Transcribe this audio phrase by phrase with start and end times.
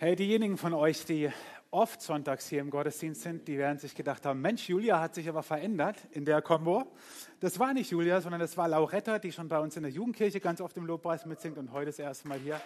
[0.00, 1.28] Hey, diejenigen von euch, die
[1.72, 5.28] oft sonntags hier im Gottesdienst sind, die werden sich gedacht haben, Mensch, Julia hat sich
[5.28, 6.86] aber verändert in der Kombo.
[7.40, 10.38] Das war nicht Julia, sondern das war Lauretta, die schon bei uns in der Jugendkirche
[10.38, 12.60] ganz oft im Lobpreis mitsingt und heute das erste Mal hier.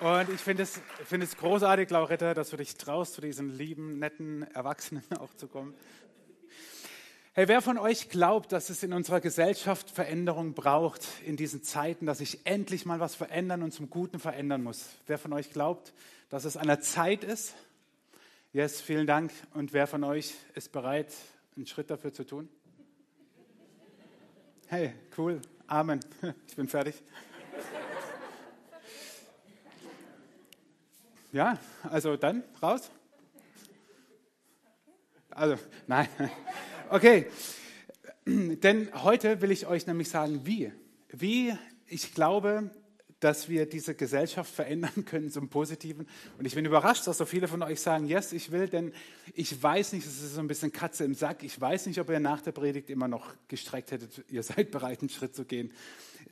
[0.00, 4.00] Und ich finde es, find es großartig, Lauretta, dass du dich traust, zu diesen lieben,
[4.00, 5.74] netten Erwachsenen auch zu kommen.
[7.38, 12.06] Hey, wer von euch glaubt, dass es in unserer Gesellschaft Veränderung braucht in diesen Zeiten,
[12.06, 14.88] dass sich endlich mal was verändern und zum Guten verändern muss?
[15.06, 15.92] Wer von euch glaubt,
[16.30, 17.54] dass es an der Zeit ist?
[18.54, 19.32] Yes, vielen Dank.
[19.52, 21.12] Und wer von euch ist bereit,
[21.56, 22.48] einen Schritt dafür zu tun?
[24.68, 25.42] Hey, cool.
[25.66, 26.00] Amen.
[26.48, 26.94] Ich bin fertig.
[31.32, 32.90] Ja, also dann raus.
[35.28, 36.08] Also, nein.
[36.88, 37.26] Okay,
[38.26, 40.72] denn heute will ich euch nämlich sagen, wie.
[41.08, 41.52] Wie
[41.88, 42.70] ich glaube,
[43.18, 46.06] dass wir diese Gesellschaft verändern können zum Positiven.
[46.38, 48.92] Und ich bin überrascht, dass so viele von euch sagen, yes, ich will, denn
[49.34, 51.42] ich weiß nicht, es ist so ein bisschen Katze im Sack.
[51.42, 55.00] Ich weiß nicht, ob ihr nach der Predigt immer noch gestreckt hättet, ihr seid bereit,
[55.00, 55.72] einen Schritt zu gehen.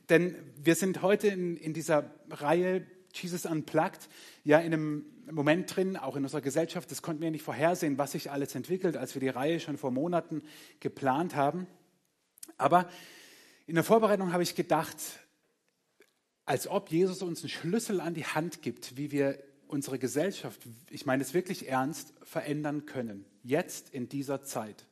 [0.09, 2.85] Denn wir sind heute in, in dieser Reihe
[3.17, 4.09] Jesus Unplugged
[4.43, 8.11] ja in einem Moment drin, auch in unserer Gesellschaft, das konnten wir nicht vorhersehen, was
[8.11, 10.43] sich alles entwickelt, als wir die Reihe schon vor Monaten
[10.79, 11.67] geplant haben.
[12.57, 12.89] Aber
[13.67, 14.97] in der Vorbereitung habe ich gedacht,
[16.45, 21.05] als ob Jesus uns einen Schlüssel an die Hand gibt, wie wir unsere Gesellschaft, ich
[21.05, 23.25] meine es wirklich ernst, verändern können.
[23.43, 24.85] Jetzt in dieser Zeit.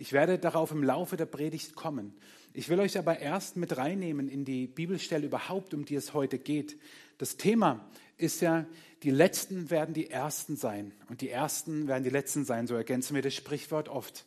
[0.00, 2.14] Ich werde darauf im Laufe der Predigt kommen.
[2.52, 6.38] Ich will euch aber erst mit reinnehmen in die Bibelstelle überhaupt, um die es heute
[6.38, 6.78] geht.
[7.18, 7.84] Das Thema
[8.16, 8.64] ist ja,
[9.02, 12.68] die Letzten werden die Ersten sein und die Ersten werden die Letzten sein.
[12.68, 14.24] So ergänzen wir das Sprichwort oft.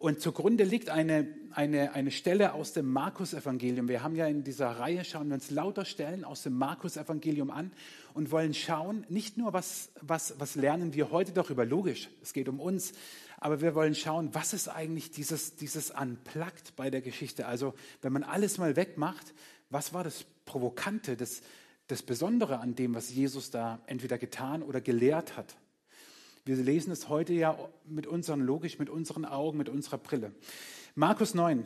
[0.00, 3.86] Und zugrunde liegt eine, eine, eine Stelle aus dem Markus-Evangelium.
[3.86, 7.70] Wir haben ja in dieser Reihe, schauen wir uns lauter Stellen aus dem Markus-Evangelium an
[8.14, 12.48] und wollen schauen, nicht nur, was, was, was lernen wir heute darüber, logisch, es geht
[12.48, 12.94] um uns,
[13.40, 17.46] aber wir wollen schauen, was ist eigentlich dieses, dieses Unplugged bei der Geschichte?
[17.46, 19.32] Also, wenn man alles mal wegmacht,
[19.70, 21.40] was war das Provokante, das,
[21.86, 25.56] das Besondere an dem, was Jesus da entweder getan oder gelehrt hat.
[26.44, 30.32] Wir lesen es heute ja mit unseren, logisch, mit unseren Augen, mit unserer Brille.
[30.94, 31.64] Markus 9.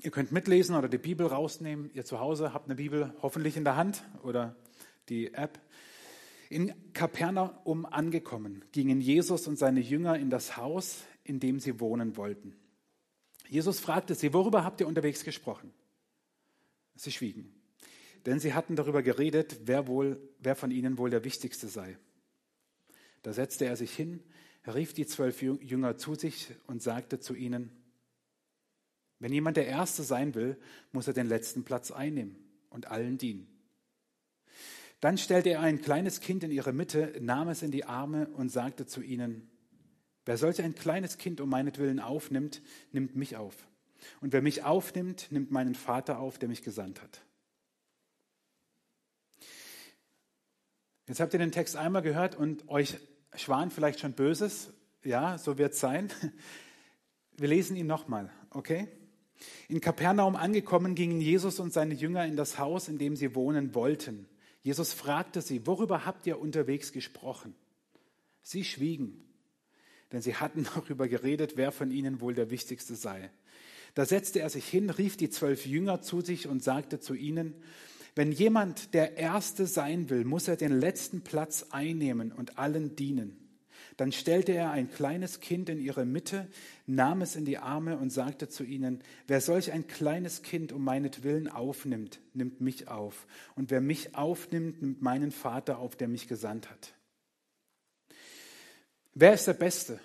[0.00, 1.90] Ihr könnt mitlesen oder die Bibel rausnehmen.
[1.92, 4.56] Ihr zu Hause habt eine Bibel hoffentlich in der Hand oder
[5.08, 5.60] die App.
[6.52, 12.16] In Kapernaum angekommen, gingen Jesus und seine Jünger in das Haus, in dem sie wohnen
[12.16, 12.54] wollten.
[13.48, 15.72] Jesus fragte sie, worüber habt ihr unterwegs gesprochen?
[16.94, 17.62] Sie schwiegen
[18.26, 21.98] denn sie hatten darüber geredet, wer, wohl, wer von ihnen wohl der Wichtigste sei.
[23.22, 24.22] Da setzte er sich hin,
[24.66, 27.70] rief die zwölf Jünger zu sich und sagte zu ihnen,
[29.18, 30.56] wenn jemand der Erste sein will,
[30.90, 32.36] muss er den letzten Platz einnehmen
[32.70, 33.46] und allen dienen.
[35.02, 38.50] Dann stellte er ein kleines Kind in ihre Mitte, nahm es in die Arme und
[38.50, 39.50] sagte zu ihnen,
[40.24, 43.56] wer solch ein kleines Kind um meinetwillen aufnimmt, nimmt mich auf.
[44.20, 47.20] Und wer mich aufnimmt, nimmt meinen Vater auf, der mich gesandt hat.
[51.08, 52.96] Jetzt habt ihr den Text einmal gehört und euch
[53.34, 54.72] schwan vielleicht schon Böses.
[55.02, 56.12] Ja, so wird es sein.
[57.36, 58.86] Wir lesen ihn nochmal, okay?
[59.66, 63.74] In Kapernaum angekommen, gingen Jesus und seine Jünger in das Haus, in dem sie wohnen
[63.74, 64.28] wollten.
[64.62, 67.54] Jesus fragte sie, worüber habt ihr unterwegs gesprochen?
[68.42, 69.24] Sie schwiegen,
[70.12, 73.30] denn sie hatten darüber geredet, wer von ihnen wohl der Wichtigste sei.
[73.94, 77.54] Da setzte er sich hin, rief die zwölf Jünger zu sich und sagte zu ihnen,
[78.14, 83.41] wenn jemand der Erste sein will, muss er den letzten Platz einnehmen und allen dienen.
[83.96, 86.48] Dann stellte er ein kleines Kind in ihre Mitte,
[86.86, 90.82] nahm es in die Arme und sagte zu ihnen, wer solch ein kleines Kind um
[90.82, 93.26] meinetwillen aufnimmt, nimmt mich auf.
[93.54, 96.94] Und wer mich aufnimmt, nimmt meinen Vater auf, der mich gesandt hat.
[99.14, 100.00] Wer ist der Beste?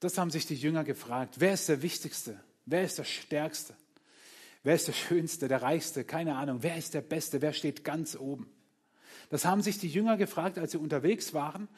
[0.00, 1.36] Das haben sich die Jünger gefragt.
[1.38, 2.40] Wer ist der Wichtigste?
[2.64, 3.74] Wer ist der Stärkste?
[4.62, 6.04] Wer ist der Schönste, der Reichste?
[6.04, 6.62] Keine Ahnung.
[6.62, 7.42] Wer ist der Beste?
[7.42, 8.50] Wer steht ganz oben?
[9.28, 11.68] Das haben sich die Jünger gefragt, als sie unterwegs waren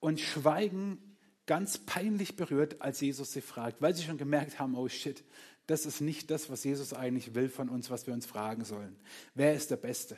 [0.00, 0.98] und schweigen
[1.46, 5.24] ganz peinlich berührt, als Jesus sie fragt, weil sie schon gemerkt haben, oh shit,
[5.66, 8.96] das ist nicht das, was Jesus eigentlich will von uns, was wir uns fragen sollen.
[9.34, 10.16] Wer ist der Beste?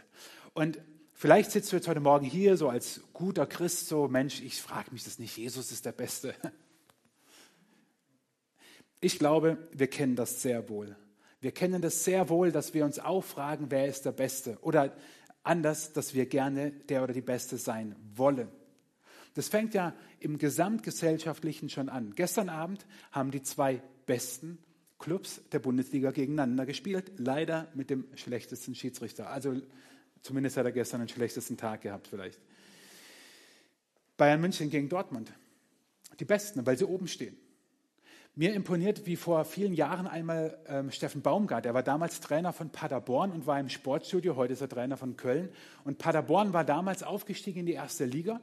[0.55, 0.79] Und
[1.12, 4.90] vielleicht sitzt du jetzt heute Morgen hier so als guter Christ, so Mensch, ich frage
[4.93, 6.35] mich das nicht, Jesus ist der Beste.
[9.05, 10.96] Ich glaube, wir kennen das sehr wohl.
[11.40, 14.58] Wir kennen das sehr wohl, dass wir uns auch fragen, wer ist der Beste?
[14.61, 14.96] Oder
[15.43, 18.49] anders, dass wir gerne der oder die Beste sein wollen.
[19.34, 22.14] Das fängt ja im Gesamtgesellschaftlichen schon an.
[22.14, 24.58] Gestern Abend haben die zwei besten
[24.99, 29.31] Clubs der Bundesliga gegeneinander gespielt, leider mit dem schlechtesten Schiedsrichter.
[29.31, 29.61] Also
[30.23, 32.40] Zumindest hat er gestern den schlechtesten Tag gehabt vielleicht.
[34.17, 35.32] Bayern München gegen Dortmund.
[36.20, 37.37] Die Besten, weil sie oben stehen.
[38.35, 42.70] Mir imponiert, wie vor vielen Jahren einmal ähm, Steffen Baumgart, er war damals Trainer von
[42.70, 45.50] Paderborn und war im Sportstudio, heute ist er Trainer von Köln.
[45.85, 48.40] Und Paderborn war damals aufgestiegen in die erste Liga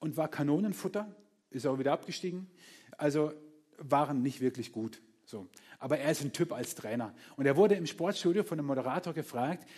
[0.00, 1.14] und war Kanonenfutter,
[1.50, 2.50] ist auch wieder abgestiegen.
[2.96, 3.32] Also
[3.78, 5.00] waren nicht wirklich gut.
[5.24, 5.46] So.
[5.78, 7.14] Aber er ist ein Typ als Trainer.
[7.36, 9.68] Und er wurde im Sportstudio von einem Moderator gefragt,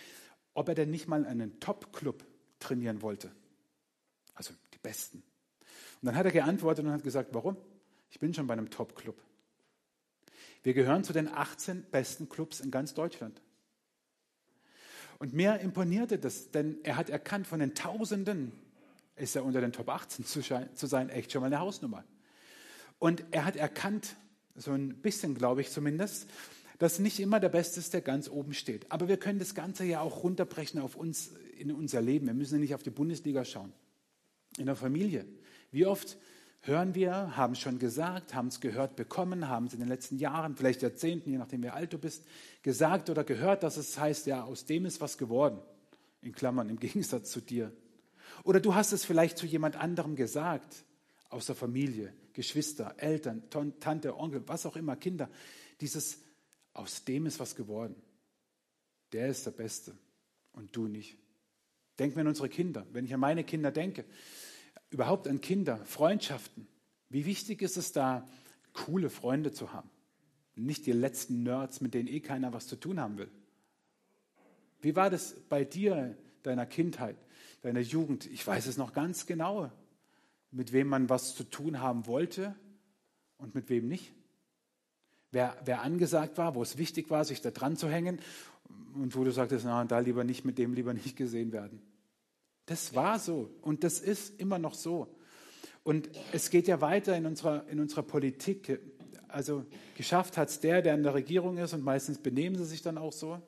[0.53, 2.25] ob er denn nicht mal einen Top-Club
[2.59, 3.31] trainieren wollte.
[4.33, 5.17] Also die Besten.
[6.01, 7.57] Und dann hat er geantwortet und hat gesagt, warum?
[8.09, 9.21] Ich bin schon bei einem Top-Club.
[10.63, 13.41] Wir gehören zu den 18 besten Clubs in ganz Deutschland.
[15.19, 18.51] Und mir imponierte das, denn er hat erkannt, von den Tausenden
[19.15, 22.03] ist er unter den Top 18 zu, sein, echt schon mal eine Hausnummer.
[22.99, 24.15] Und er hat erkannt,
[24.55, 26.27] so ein bisschen glaube ich zumindest,
[26.79, 28.91] dass nicht immer der Beste ist, der ganz oben steht.
[28.91, 32.25] Aber wir können das Ganze ja auch runterbrechen auf uns, in unser Leben.
[32.25, 33.71] Wir müssen ja nicht auf die Bundesliga schauen.
[34.57, 35.25] In der Familie.
[35.71, 36.17] Wie oft
[36.61, 40.17] hören wir, haben es schon gesagt, haben es gehört bekommen, haben es in den letzten
[40.17, 42.25] Jahren, vielleicht Jahrzehnten, je nachdem wie alt du bist,
[42.61, 45.59] gesagt oder gehört, dass es heißt, ja, aus dem ist was geworden.
[46.21, 47.71] In Klammern, im Gegensatz zu dir.
[48.43, 50.83] Oder du hast es vielleicht zu jemand anderem gesagt,
[51.29, 55.29] aus der Familie, Geschwister, Eltern, Tante, Onkel, was auch immer, Kinder.
[55.79, 56.19] Dieses,
[56.73, 57.95] aus dem ist was geworden.
[59.11, 59.95] Der ist der Beste
[60.53, 61.17] und du nicht.
[61.99, 62.85] Denken wir an unsere Kinder.
[62.91, 64.05] Wenn ich an meine Kinder denke,
[64.89, 66.67] überhaupt an Kinder, Freundschaften.
[67.09, 68.27] Wie wichtig ist es da,
[68.73, 69.89] coole Freunde zu haben?
[70.55, 73.31] Nicht die letzten Nerds, mit denen eh keiner was zu tun haben will.
[74.81, 77.15] Wie war das bei dir, deiner Kindheit,
[77.61, 78.25] deiner Jugend?
[78.27, 79.71] Ich weiß es noch ganz genau,
[80.51, 82.55] mit wem man was zu tun haben wollte
[83.37, 84.13] und mit wem nicht.
[85.31, 88.19] Wer, wer angesagt war, wo es wichtig war, sich da dran zu hängen
[88.95, 91.81] und wo du sagtest, na, da lieber nicht, mit dem lieber nicht gesehen werden.
[92.65, 95.15] Das war so und das ist immer noch so.
[95.83, 98.79] Und es geht ja weiter in unserer, in unserer Politik.
[99.27, 99.65] Also
[99.95, 102.97] geschafft hat es der, der in der Regierung ist und meistens benehmen sie sich dann
[102.97, 103.41] auch so.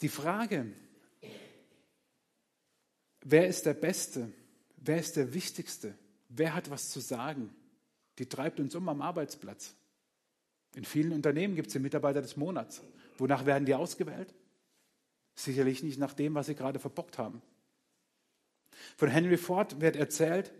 [0.00, 0.66] Die Frage,
[3.22, 4.32] wer ist der Beste?
[4.76, 5.94] Wer ist der Wichtigste?
[6.28, 7.54] Wer hat was zu sagen?
[8.18, 9.74] Die treibt uns um am Arbeitsplatz.
[10.74, 12.82] In vielen Unternehmen gibt es den Mitarbeiter des Monats.
[13.18, 14.34] Wonach werden die ausgewählt?
[15.34, 17.42] Sicherlich nicht nach dem, was sie gerade verbockt haben.
[18.96, 20.52] Von Henry Ford wird erzählt,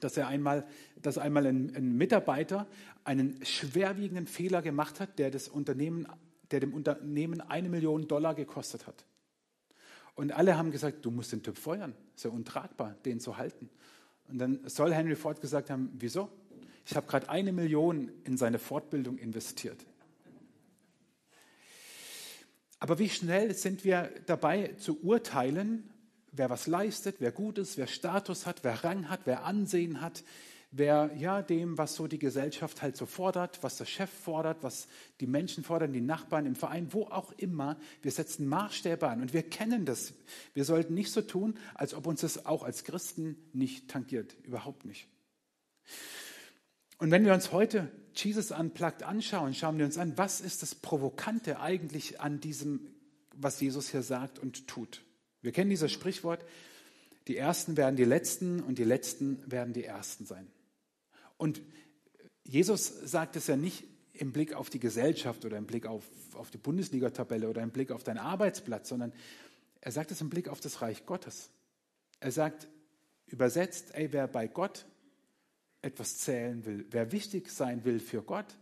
[0.00, 0.66] dass er einmal,
[1.00, 2.66] dass einmal ein, ein, Mitarbeiter
[3.04, 6.06] einen schwerwiegenden Fehler gemacht hat, der, das Unternehmen,
[6.50, 9.04] der dem Unternehmen eine Million Dollar gekostet hat.
[10.20, 11.94] Und alle haben gesagt, du musst den Typ feuern.
[12.14, 13.70] Ist ja untragbar, den zu halten.
[14.28, 16.28] Und dann soll Henry Ford gesagt haben, wieso?
[16.84, 19.78] Ich habe gerade eine Million in seine Fortbildung investiert.
[22.80, 25.88] Aber wie schnell sind wir dabei zu urteilen,
[26.32, 30.22] wer was leistet, wer gut ist, wer Status hat, wer Rang hat, wer Ansehen hat,
[30.72, 34.86] wer ja dem, was so die Gesellschaft halt so fordert, was der Chef fordert, was
[35.20, 37.78] die Menschen fordern, die Nachbarn im Verein, wo auch immer.
[38.02, 40.14] Wir setzen Maßstäbe an und wir kennen das.
[40.54, 44.36] Wir sollten nicht so tun, als ob uns das auch als Christen nicht tangiert.
[44.44, 45.08] Überhaupt nicht.
[46.98, 50.74] Und wenn wir uns heute Jesus Unplugged anschauen, schauen wir uns an, was ist das
[50.74, 52.94] Provokante eigentlich an diesem,
[53.34, 55.02] was Jesus hier sagt und tut.
[55.40, 56.44] Wir kennen dieses Sprichwort,
[57.26, 60.46] die Ersten werden die Letzten und die Letzten werden die Ersten sein.
[61.40, 61.62] Und
[62.44, 66.04] Jesus sagt es ja nicht im Blick auf die Gesellschaft oder im Blick auf,
[66.34, 69.14] auf die Bundesliga-Tabelle oder im Blick auf deinen Arbeitsplatz, sondern
[69.80, 71.48] er sagt es im Blick auf das Reich Gottes.
[72.20, 72.68] Er sagt
[73.26, 74.84] übersetzt, ey, wer bei Gott
[75.80, 78.58] etwas zählen will, wer wichtig sein will für Gott,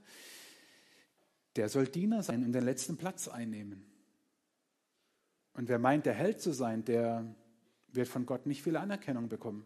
[1.57, 3.85] der soll Diener sein und den letzten Platz einnehmen.
[5.55, 7.35] Und wer meint, der Held zu sein, der
[7.89, 9.65] wird von Gott nicht viel Anerkennung bekommen.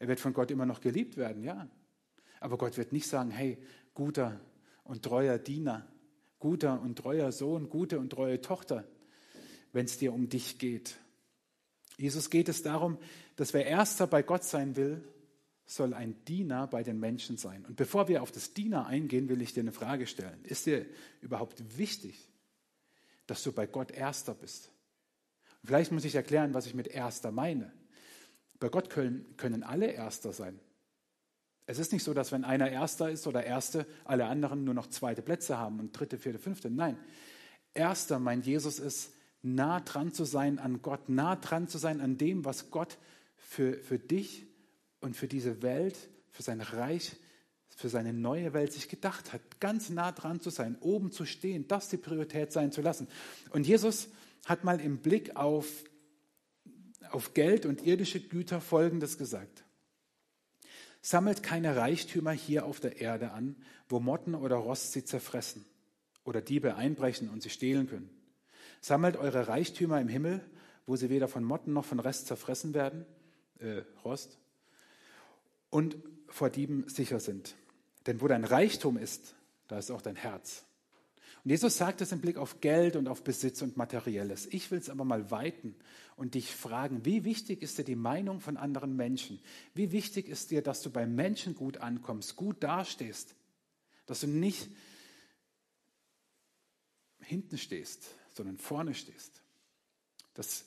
[0.00, 1.68] Er wird von Gott immer noch geliebt werden, ja.
[2.40, 3.58] Aber Gott wird nicht sagen, hey,
[3.94, 4.40] guter
[4.84, 5.86] und treuer Diener,
[6.38, 8.84] guter und treuer Sohn, gute und treue Tochter,
[9.72, 10.96] wenn es dir um dich geht.
[11.96, 12.98] Jesus geht es darum,
[13.36, 15.04] dass wer erster bei Gott sein will,
[15.66, 17.64] soll ein Diener bei den Menschen sein.
[17.64, 20.42] Und bevor wir auf das Diener eingehen, will ich dir eine Frage stellen.
[20.42, 20.86] Ist dir
[21.20, 22.28] überhaupt wichtig,
[23.26, 24.72] dass du bei Gott Erster bist?
[25.62, 27.72] Vielleicht muss ich erklären, was ich mit Erster meine.
[28.58, 30.58] Bei Gott können, können alle Erster sein.
[31.70, 34.88] Es ist nicht so, dass wenn einer Erster ist oder Erste, alle anderen nur noch
[34.88, 36.68] zweite Plätze haben und dritte, vierte, fünfte.
[36.68, 36.98] Nein,
[37.74, 39.12] Erster, mein Jesus, ist
[39.42, 42.98] nah dran zu sein an Gott, nah dran zu sein an dem, was Gott
[43.36, 44.48] für, für dich
[45.00, 45.96] und für diese Welt,
[46.32, 47.12] für sein Reich,
[47.68, 51.68] für seine neue Welt sich gedacht hat, ganz nah dran zu sein, oben zu stehen,
[51.68, 53.06] das die Priorität sein zu lassen.
[53.50, 54.08] Und Jesus
[54.44, 55.84] hat mal im Blick auf,
[57.12, 59.62] auf Geld und irdische Güter Folgendes gesagt.
[61.02, 63.56] Sammelt keine Reichtümer hier auf der Erde an,
[63.88, 65.64] wo Motten oder Rost sie zerfressen
[66.24, 68.10] oder Diebe einbrechen und sie stehlen können.
[68.80, 70.40] Sammelt eure Reichtümer im Himmel,
[70.86, 73.06] wo sie weder von Motten noch von Rest zerfressen werden,
[73.58, 74.38] äh, Rost,
[75.70, 75.96] und
[76.28, 77.54] vor Dieben sicher sind.
[78.06, 79.34] Denn wo dein Reichtum ist,
[79.68, 80.64] da ist auch dein Herz.
[81.44, 84.46] Und Jesus sagt es im Blick auf Geld und auf Besitz und Materielles.
[84.50, 85.74] Ich will es aber mal weiten
[86.16, 89.40] und dich fragen, wie wichtig ist dir die Meinung von anderen Menschen?
[89.74, 93.34] Wie wichtig ist dir, dass du bei Menschen gut ankommst, gut dastehst,
[94.04, 94.68] dass du nicht
[97.22, 99.40] hinten stehst, sondern vorne stehst?
[100.34, 100.66] Das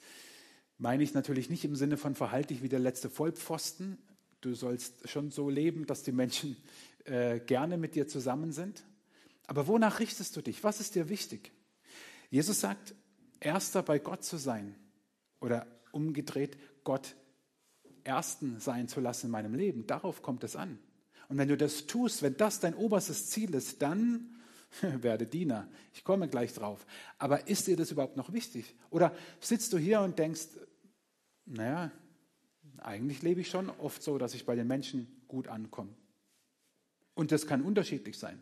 [0.80, 4.00] meine ich natürlich nicht im Sinne von verhalte dich wie der letzte Vollpfosten.
[4.42, 6.58] Du sollst schon so leben, dass die Menschen
[7.06, 8.84] äh, gerne mit dir zusammen sind.
[9.48, 10.64] Aber wonach richtest du dich?
[10.64, 11.52] Was ist dir wichtig?
[12.30, 12.96] Jesus sagt,
[13.40, 14.76] erster bei Gott zu sein
[15.40, 17.16] oder umgedreht, Gott
[18.04, 19.86] ersten sein zu lassen in meinem Leben.
[19.86, 20.80] Darauf kommt es an.
[21.30, 24.36] Und wenn du das tust, wenn das dein oberstes Ziel ist, dann
[24.82, 25.68] werde Diener.
[25.94, 26.86] Ich komme gleich drauf.
[27.18, 28.76] Aber ist dir das überhaupt noch wichtig?
[28.90, 30.48] Oder sitzt du hier und denkst,
[31.46, 31.92] naja,
[32.78, 35.94] eigentlich lebe ich schon oft so, dass ich bei den Menschen gut ankomme.
[37.14, 38.42] Und das kann unterschiedlich sein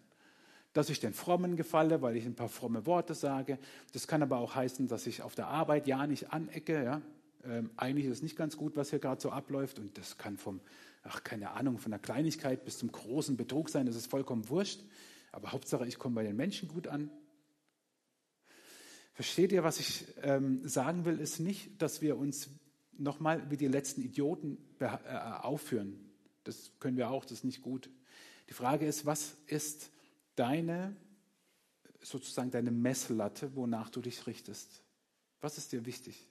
[0.73, 3.59] dass ich den Frommen gefalle, weil ich ein paar fromme Worte sage.
[3.93, 6.83] Das kann aber auch heißen, dass ich auf der Arbeit ja nicht anecke.
[6.83, 7.01] Ja?
[7.43, 9.79] Ähm, eigentlich ist es nicht ganz gut, was hier gerade so abläuft.
[9.79, 10.61] Und das kann vom,
[11.03, 13.85] ach, keine Ahnung, von der Kleinigkeit bis zum großen Betrug sein.
[13.85, 14.81] Das ist vollkommen wurscht.
[15.31, 17.09] Aber Hauptsache, ich komme bei den Menschen gut an.
[19.13, 22.49] Versteht ihr, was ich ähm, sagen will, ist nicht, dass wir uns
[22.97, 24.87] nochmal wie die letzten Idioten äh,
[25.41, 25.99] aufführen.
[26.43, 27.89] Das können wir auch, das ist nicht gut.
[28.49, 29.91] Die Frage ist, was ist
[30.41, 30.95] deine,
[32.01, 34.83] sozusagen deine Messlatte, wonach du dich richtest.
[35.39, 36.27] Was ist dir wichtig?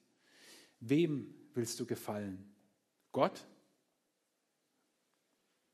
[0.81, 2.52] Wem willst du gefallen?
[3.12, 3.47] Gott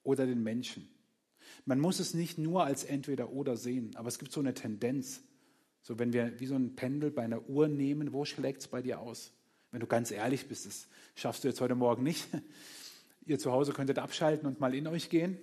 [0.03, 0.87] oder den Menschen?
[1.65, 5.23] Man muss es nicht nur als entweder oder sehen, aber es gibt so eine Tendenz.
[5.81, 8.83] So, wenn wir wie so ein Pendel bei einer Uhr nehmen, wo schlägt es bei
[8.83, 9.33] dir aus?
[9.71, 12.29] Wenn du ganz ehrlich bist, das schaffst du jetzt heute Morgen nicht.
[13.25, 15.39] Ihr zu Hause könntet abschalten und mal in euch gehen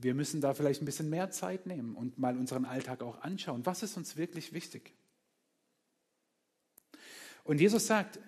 [0.00, 3.64] wir müssen da vielleicht ein bisschen mehr Zeit nehmen und mal unseren Alltag auch anschauen.
[3.64, 4.92] Was ist uns wirklich wichtig?
[7.44, 8.18] Und Jesus sagt,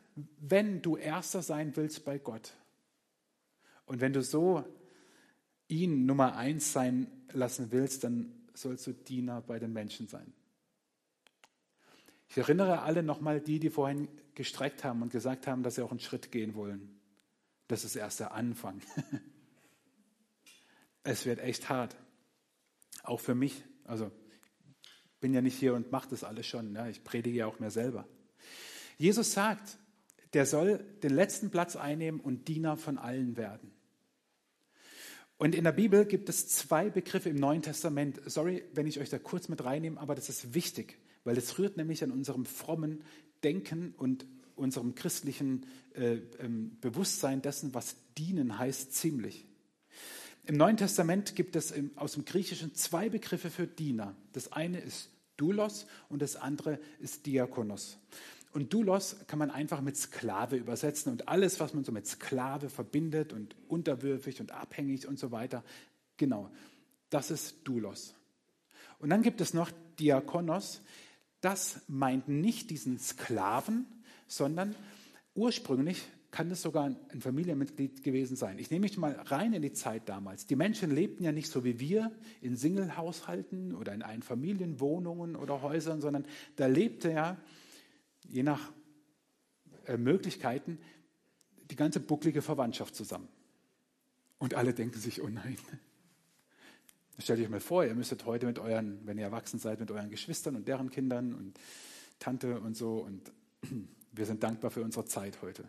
[0.40, 2.54] wenn du Erster sein willst bei Gott
[3.86, 4.64] und wenn du so
[5.68, 10.32] ihn Nummer eins sein lassen willst, dann sollst du Diener bei den Menschen sein.
[12.30, 15.90] Ich erinnere alle nochmal die, die vorhin gestreckt haben und gesagt haben, dass sie auch
[15.90, 16.98] einen Schritt gehen wollen.
[17.66, 18.80] Das ist erst der Anfang.
[21.04, 21.96] es wird echt hart.
[23.02, 23.64] Auch für mich.
[23.84, 24.10] Also
[24.82, 26.74] ich bin ja nicht hier und mache das alles schon.
[26.74, 28.06] Ja, ich predige ja auch mir selber.
[28.96, 29.78] Jesus sagt,
[30.32, 33.72] der soll den letzten Platz einnehmen und Diener von allen werden.
[35.38, 38.20] Und in der Bibel gibt es zwei Begriffe im Neuen Testament.
[38.26, 41.76] Sorry, wenn ich euch da kurz mit reinnehme, aber das ist wichtig, weil es rührt
[41.76, 43.04] nämlich an unserem frommen
[43.44, 44.26] Denken und
[44.56, 45.64] unserem christlichen
[45.94, 49.47] äh, ähm, Bewusstsein dessen, was dienen heißt, ziemlich.
[50.48, 54.16] Im Neuen Testament gibt es aus dem Griechischen zwei Begriffe für Diener.
[54.32, 57.98] Das eine ist Doulos und das andere ist Diakonos.
[58.52, 62.70] Und Doulos kann man einfach mit Sklave übersetzen und alles, was man so mit Sklave
[62.70, 65.62] verbindet und unterwürfig und abhängig und so weiter,
[66.16, 66.50] genau,
[67.10, 68.14] das ist Doulos.
[69.00, 70.80] Und dann gibt es noch Diakonos.
[71.42, 73.84] Das meint nicht diesen Sklaven,
[74.26, 74.74] sondern
[75.34, 78.58] ursprünglich kann es sogar ein Familienmitglied gewesen sein.
[78.58, 80.46] Ich nehme mich mal rein in die Zeit damals.
[80.46, 86.00] Die Menschen lebten ja nicht so wie wir in Singlehaushalten oder in Einfamilienwohnungen oder Häusern,
[86.00, 87.38] sondern da lebte ja,
[88.28, 88.72] je nach
[89.86, 90.78] äh, Möglichkeiten,
[91.70, 93.28] die ganze bucklige Verwandtschaft zusammen.
[94.38, 95.56] Und alle denken sich, oh nein.
[97.18, 100.08] Stellt euch mal vor, ihr müsstet heute mit euren, wenn ihr erwachsen seid, mit euren
[100.10, 101.58] Geschwistern und deren Kindern und
[102.18, 102.98] Tante und so.
[102.98, 103.32] Und
[104.12, 105.68] wir sind dankbar für unsere Zeit heute.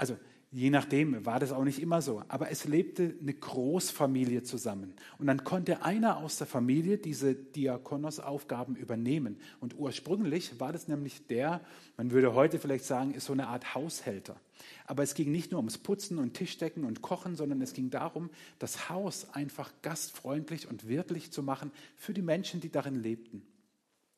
[0.00, 0.16] Also
[0.50, 4.94] je nachdem war das auch nicht immer so, aber es lebte eine Großfamilie zusammen.
[5.18, 9.36] Und dann konnte einer aus der Familie diese Diakonos-Aufgaben übernehmen.
[9.60, 11.60] Und ursprünglich war das nämlich der,
[11.98, 14.40] man würde heute vielleicht sagen, ist so eine Art Haushälter.
[14.86, 18.30] Aber es ging nicht nur ums Putzen und Tischdecken und Kochen, sondern es ging darum,
[18.58, 23.42] das Haus einfach gastfreundlich und wirtlich zu machen für die Menschen, die darin lebten.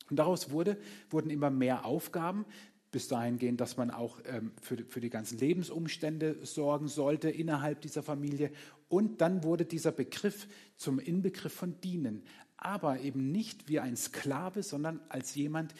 [0.09, 0.77] Und daraus wurde,
[1.09, 2.45] wurden immer mehr Aufgaben,
[2.93, 7.81] bis dahin gehen, dass man auch ähm, für, für die ganzen Lebensumstände sorgen sollte innerhalb
[7.81, 8.51] dieser Familie.
[8.87, 10.47] Und dann wurde dieser Begriff
[10.77, 12.23] zum Inbegriff von dienen,
[12.55, 15.73] aber eben nicht wie ein Sklave, sondern als jemand,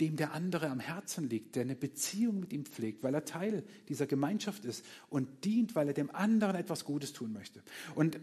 [0.00, 3.64] dem der andere am Herzen liegt, der eine Beziehung mit ihm pflegt, weil er Teil
[3.88, 7.62] dieser Gemeinschaft ist und dient, weil er dem anderen etwas Gutes tun möchte.
[7.94, 8.18] Und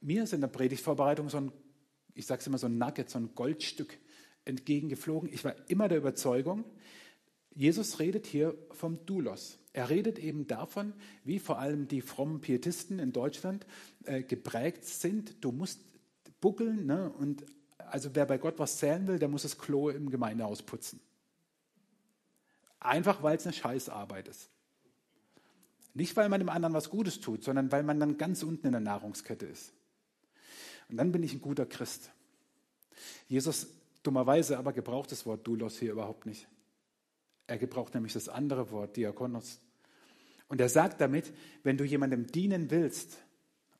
[0.00, 1.52] mir ist in der Predigtvorbereitung so ein,
[2.14, 3.96] ich sage es immer, so ein Nugget, so ein Goldstück
[4.44, 5.32] entgegengeflogen.
[5.32, 6.64] Ich war immer der Überzeugung,
[7.54, 9.58] Jesus redet hier vom Doulos.
[9.72, 10.92] Er redet eben davon,
[11.24, 13.66] wie vor allem die frommen Pietisten in Deutschland
[14.04, 15.44] äh, geprägt sind.
[15.44, 15.80] Du musst
[16.40, 17.10] buckeln ne?
[17.10, 17.44] und
[17.78, 21.00] also wer bei Gott was zählen will, der muss das Klo im Gemeindehaus putzen.
[22.78, 24.48] Einfach weil es eine Scheißarbeit ist.
[25.92, 28.72] Nicht, weil man dem anderen was Gutes tut, sondern weil man dann ganz unten in
[28.72, 29.72] der Nahrungskette ist.
[30.88, 32.10] Und dann bin ich ein guter Christ.
[33.28, 33.68] Jesus
[34.02, 36.46] dummerweise aber gebraucht das Wort Doulos hier überhaupt nicht.
[37.50, 39.60] Er gebraucht nämlich das andere Wort, Diakonos.
[40.48, 43.18] Und er sagt damit, wenn du jemandem dienen willst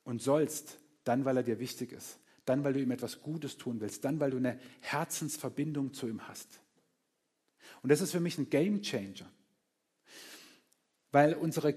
[0.05, 3.81] und sollst, dann weil er dir wichtig ist dann weil du ihm etwas Gutes tun
[3.81, 6.61] willst, dann weil du eine Herzensverbindung zu ihm hast.
[7.83, 9.31] Und das ist für mich ein Game Changer.
[11.12, 11.77] Weil unsere,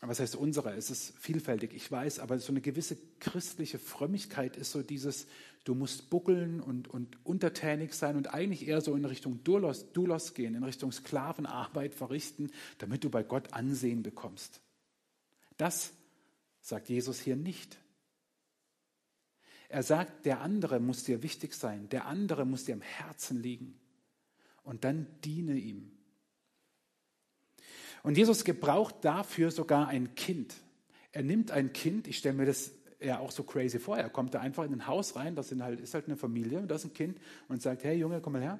[0.00, 4.70] was heißt unsere, es ist vielfältig, ich weiß, aber so eine gewisse christliche Frömmigkeit ist
[4.70, 5.26] so dieses,
[5.64, 10.34] du musst buckeln und, und untertänig sein und eigentlich eher so in Richtung Dulos, Dulos
[10.34, 14.60] gehen, in Richtung Sklavenarbeit verrichten, damit du bei Gott Ansehen bekommst.
[15.56, 15.92] Das
[16.60, 17.78] sagt Jesus hier nicht.
[19.68, 23.80] Er sagt, der andere muss dir wichtig sein, der andere muss dir am Herzen liegen.
[24.62, 25.90] Und dann diene ihm.
[28.02, 30.54] Und Jesus gebraucht dafür sogar ein Kind.
[31.12, 32.72] Er nimmt ein Kind, ich stelle mir das
[33.04, 35.80] ja auch so crazy vor, er kommt da einfach in ein Haus rein, das halt,
[35.80, 37.18] ist halt eine Familie, und da ist ein Kind
[37.48, 38.58] und sagt, hey Junge, komm mal her.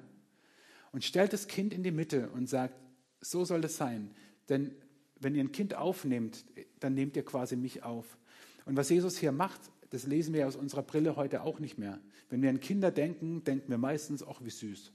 [0.91, 2.75] Und stellt das Kind in die Mitte und sagt,
[3.21, 4.11] so soll es sein.
[4.49, 4.75] Denn
[5.19, 6.45] wenn ihr ein Kind aufnehmt,
[6.79, 8.17] dann nehmt ihr quasi mich auf.
[8.65, 9.59] Und was Jesus hier macht,
[9.89, 11.99] das lesen wir aus unserer Brille heute auch nicht mehr.
[12.29, 14.91] Wenn wir an Kinder denken, denken wir meistens, auch wie süß.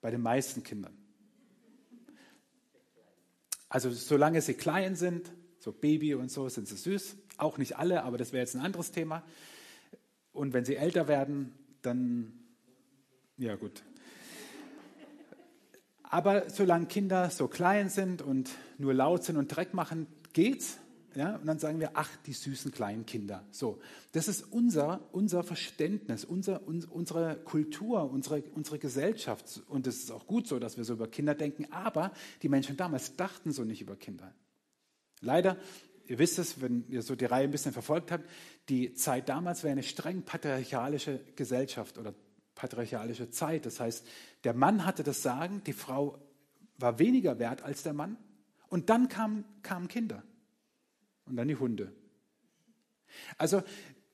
[0.00, 0.96] Bei den meisten Kindern.
[3.68, 7.16] Also solange sie klein sind, so Baby und so, sind sie süß.
[7.36, 9.22] Auch nicht alle, aber das wäre jetzt ein anderes Thema.
[10.32, 12.32] Und wenn sie älter werden, dann,
[13.36, 13.82] ja gut.
[16.02, 20.78] Aber solange Kinder so klein sind und nur laut sind und Dreck machen, geht's.
[21.16, 23.42] Ja, und dann sagen wir, ach, die süßen kleinen Kinder.
[23.50, 23.80] So,
[24.12, 29.62] das ist unser, unser Verständnis, unser, un, unsere Kultur, unsere, unsere Gesellschaft.
[29.68, 31.72] Und es ist auch gut so, dass wir so über Kinder denken.
[31.72, 34.34] Aber die Menschen damals dachten so nicht über Kinder.
[35.22, 35.56] Leider,
[36.08, 38.28] ihr wisst es, wenn ihr so die Reihe ein bisschen verfolgt habt,
[38.68, 42.14] die Zeit damals war eine streng patriarchalische Gesellschaft oder
[42.54, 43.66] patriarchalische Zeit.
[43.66, 44.06] Das heißt,
[44.44, 46.18] der Mann hatte das Sagen, die Frau
[46.78, 48.16] war weniger wert als der Mann.
[48.68, 50.22] Und dann kamen, kamen Kinder
[51.26, 51.92] und dann die Hunde.
[53.38, 53.62] Also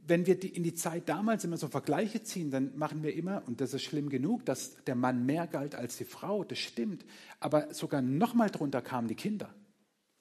[0.04, 3.42] wenn wir die, in die Zeit damals immer so Vergleiche ziehen, dann machen wir immer,
[3.46, 7.04] und das ist schlimm genug, dass der Mann mehr galt als die Frau, das stimmt,
[7.38, 9.54] aber sogar noch mal drunter kamen die Kinder.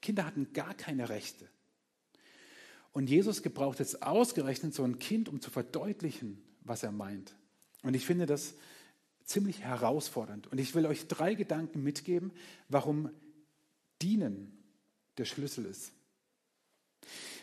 [0.01, 1.47] Kinder hatten gar keine Rechte.
[2.91, 7.35] Und Jesus gebraucht jetzt ausgerechnet so ein Kind, um zu verdeutlichen, was er meint.
[7.83, 8.53] Und ich finde das
[9.23, 10.47] ziemlich herausfordernd.
[10.47, 12.31] Und ich will euch drei Gedanken mitgeben,
[12.67, 13.09] warum
[14.01, 14.57] Dienen
[15.17, 15.93] der Schlüssel ist.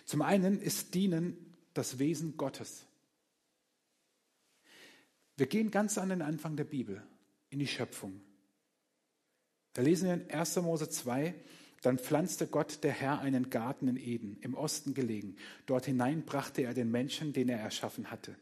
[0.04, 1.36] Zum einen ist Dienen
[1.74, 2.84] das Wesen Gottes.
[5.36, 7.02] Wir gehen ganz an den Anfang der Bibel,
[7.50, 8.20] in die Schöpfung.
[9.74, 10.56] Da lesen wir in 1.
[10.56, 11.34] Mose 2,
[11.82, 15.36] dann pflanzte Gott der Herr einen Garten in Eden, im Osten gelegen.
[15.66, 18.36] Dort hinein brachte er den Menschen, den er erschaffen hatte.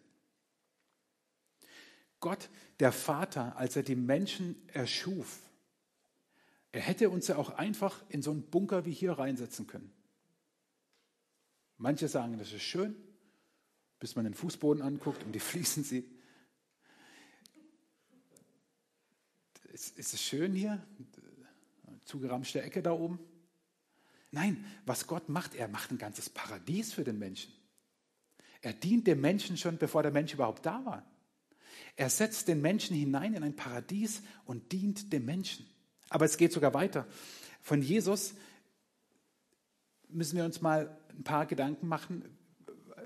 [2.21, 2.49] Gott,
[2.81, 5.41] der Vater, als er die Menschen erschuf,
[6.73, 9.93] er hätte uns ja auch einfach in so einen Bunker wie hier reinsetzen können.
[11.79, 12.97] Manche sagen, das ist schön,
[13.99, 16.11] bis man den Fußboden anguckt und die Fliesen sieht.
[19.73, 20.87] Ist, ist es schön hier?
[22.07, 23.19] Zugeramschte Ecke da oben?
[24.31, 27.53] Nein, was Gott macht, er macht ein ganzes Paradies für den Menschen.
[28.63, 31.05] Er dient dem Menschen schon, bevor der Mensch überhaupt da war.
[31.95, 35.67] Er setzt den Menschen hinein in ein Paradies und dient dem Menschen.
[36.09, 37.07] Aber es geht sogar weiter.
[37.61, 38.35] Von Jesus
[40.09, 42.25] müssen wir uns mal ein paar Gedanken machen,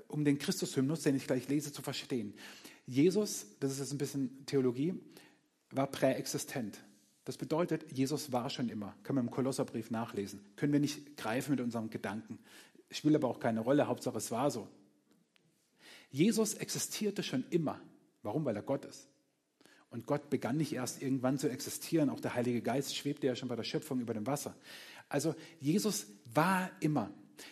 [0.07, 2.33] um den Christushymnus, den ich gleich lese, zu verstehen.
[2.85, 4.93] Jesus, das ist jetzt ein bisschen Theologie,
[5.71, 6.79] war präexistent.
[7.31, 8.93] Das bedeutet, Jesus war schon immer.
[9.03, 10.41] Können wir im Kolosserbrief nachlesen.
[10.57, 12.37] Können wir nicht greifen mit unserem Gedanken.
[12.89, 14.67] Spielt aber auch keine Rolle, Hauptsache es war so.
[16.09, 17.79] Jesus existierte schon immer.
[18.21, 18.43] Warum?
[18.43, 19.07] Weil er Gott ist.
[19.91, 22.09] Und Gott begann nicht erst irgendwann zu existieren.
[22.09, 24.53] Auch der Heilige Geist schwebte ja schon bei der Schöpfung über dem Wasser.
[25.07, 27.11] Also Jesus war immer.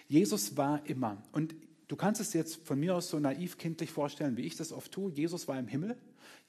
[0.09, 1.23] Jesus war immer.
[1.31, 1.55] Und
[1.87, 4.91] du kannst es jetzt von mir aus so naiv kindlich vorstellen, wie ich das oft
[4.91, 5.09] tue.
[5.13, 5.95] Jesus war im Himmel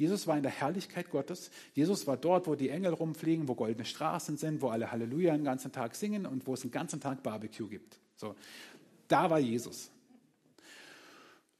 [0.00, 1.50] Jesus war in der Herrlichkeit Gottes.
[1.74, 5.44] Jesus war dort, wo die Engel rumfliegen, wo goldene Straßen sind, wo alle Halleluja den
[5.44, 8.00] ganzen Tag singen und wo es den ganzen Tag Barbecue gibt.
[8.16, 8.34] So,
[9.08, 9.90] da war Jesus.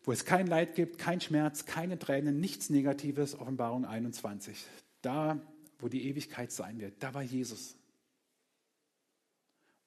[0.04, 4.64] Wo es kein Leid gibt, kein Schmerz, keine Tränen, nichts Negatives, Offenbarung 21.
[5.02, 5.38] Da,
[5.78, 7.76] wo die Ewigkeit sein wird, da war Jesus.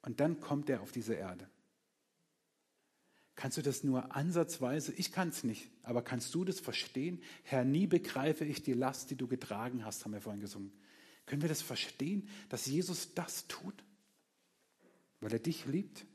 [0.03, 1.49] Und dann kommt er auf diese Erde.
[3.35, 4.93] Kannst du das nur ansatzweise?
[4.93, 7.21] Ich kann es nicht, aber kannst du das verstehen?
[7.43, 10.71] Herr, nie begreife ich die Last, die du getragen hast, haben wir vorhin gesungen.
[11.25, 13.83] Können wir das verstehen, dass Jesus das tut?
[15.19, 16.05] Weil er dich liebt?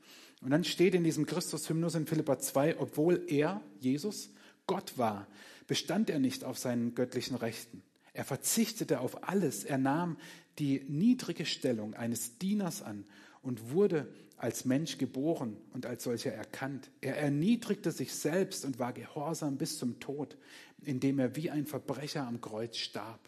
[0.41, 4.29] Und dann steht in diesem Christus-Hymnus in Philippa 2, obwohl er, Jesus,
[4.67, 5.27] Gott war,
[5.67, 7.83] bestand er nicht auf seinen göttlichen Rechten.
[8.13, 9.63] Er verzichtete auf alles.
[9.63, 10.17] Er nahm
[10.57, 13.05] die niedrige Stellung eines Dieners an
[13.41, 16.89] und wurde als Mensch geboren und als solcher erkannt.
[17.01, 20.37] Er erniedrigte sich selbst und war gehorsam bis zum Tod,
[20.81, 23.19] indem er wie ein Verbrecher am Kreuz starb.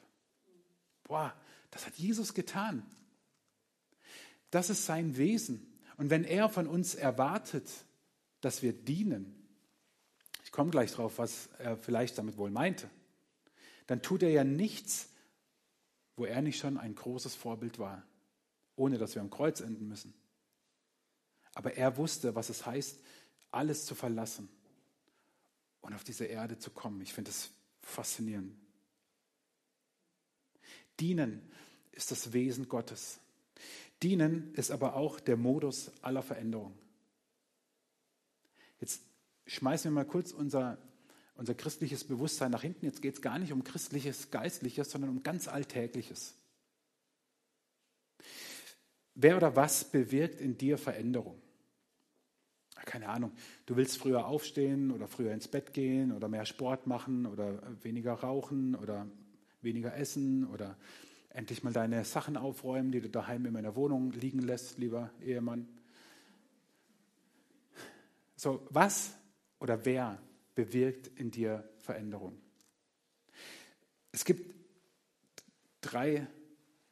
[1.04, 1.36] Boah,
[1.70, 2.86] das hat Jesus getan.
[4.52, 5.68] Das ist sein Wesen.
[5.98, 7.70] Und wenn er von uns erwartet,
[8.40, 9.36] dass wir dienen,
[10.46, 12.90] ich komme gleich drauf, was er vielleicht damit wohl meinte,
[13.88, 15.10] dann tut er ja nichts,
[16.16, 18.02] wo er nicht schon ein großes Vorbild war,
[18.78, 20.14] ohne dass wir am Kreuz enden müssen.
[21.54, 23.00] Aber er wusste, was es heißt,
[23.52, 24.50] alles zu verlassen
[25.82, 27.02] und auf diese Erde zu kommen.
[27.02, 27.50] Ich finde das
[27.82, 28.56] faszinierend.
[31.00, 31.42] Dienen
[31.92, 33.20] ist das Wesen Gottes.
[34.02, 36.78] Dienen ist aber auch der Modus aller Veränderung.
[38.80, 39.02] Jetzt
[39.46, 40.78] schmeißen wir mal kurz unser,
[41.36, 42.86] unser christliches Bewusstsein nach hinten.
[42.86, 46.36] Jetzt geht es gar nicht um christliches, geistliches, sondern um ganz alltägliches.
[49.14, 51.41] Wer oder was bewirkt in dir Veränderung?
[52.86, 53.32] Keine Ahnung,
[53.66, 58.14] du willst früher aufstehen oder früher ins Bett gehen oder mehr Sport machen oder weniger
[58.14, 59.08] rauchen oder
[59.62, 60.78] weniger essen oder
[61.30, 65.68] endlich mal deine Sachen aufräumen, die du daheim in meiner Wohnung liegen lässt, lieber Ehemann.
[68.36, 69.16] So, was
[69.60, 70.20] oder wer
[70.56, 72.42] bewirkt in dir Veränderung?
[74.12, 74.56] Es gibt
[75.82, 76.28] drei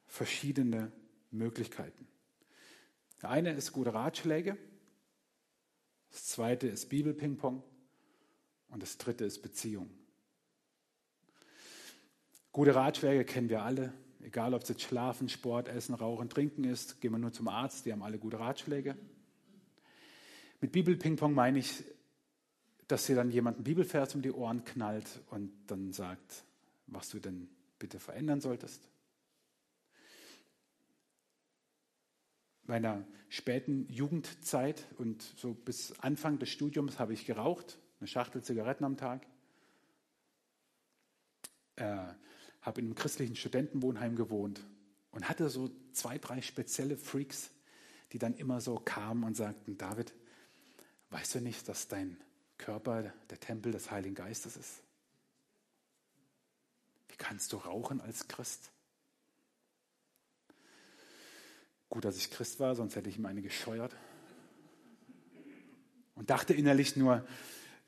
[0.06, 0.92] verschiedene
[1.30, 2.06] Möglichkeiten.
[3.22, 4.56] Der eine ist gute Ratschläge,
[6.10, 7.62] das zweite ist Bibelpingpong
[8.68, 9.90] und das dritte ist Beziehung.
[12.52, 13.92] Gute Ratschläge kennen wir alle,
[14.22, 17.86] egal ob es jetzt Schlafen, Sport, Essen, Rauchen, Trinken ist, gehen wir nur zum Arzt,
[17.86, 18.96] die haben alle gute Ratschläge.
[20.60, 21.84] Mit Bibelpingpong meine ich,
[22.88, 26.44] dass dir dann jemand einen Bibelvers um die Ohren knallt und dann sagt,
[26.88, 28.88] was du denn bitte verändern solltest.
[32.70, 38.84] Meiner späten Jugendzeit und so bis Anfang des Studiums habe ich geraucht, eine Schachtel Zigaretten
[38.84, 39.26] am Tag.
[41.76, 42.06] Äh,
[42.62, 44.60] habe in einem christlichen Studentenwohnheim gewohnt
[45.10, 47.50] und hatte so zwei, drei spezielle Freaks,
[48.12, 50.14] die dann immer so kamen und sagten, David,
[51.10, 52.18] weißt du nicht, dass dein
[52.56, 54.82] Körper der Tempel des Heiligen Geistes ist?
[57.08, 58.70] Wie kannst du rauchen als Christ?
[61.90, 63.96] Gut, dass ich Christ war, sonst hätte ich ihm eine gescheuert.
[66.14, 67.26] Und dachte innerlich nur,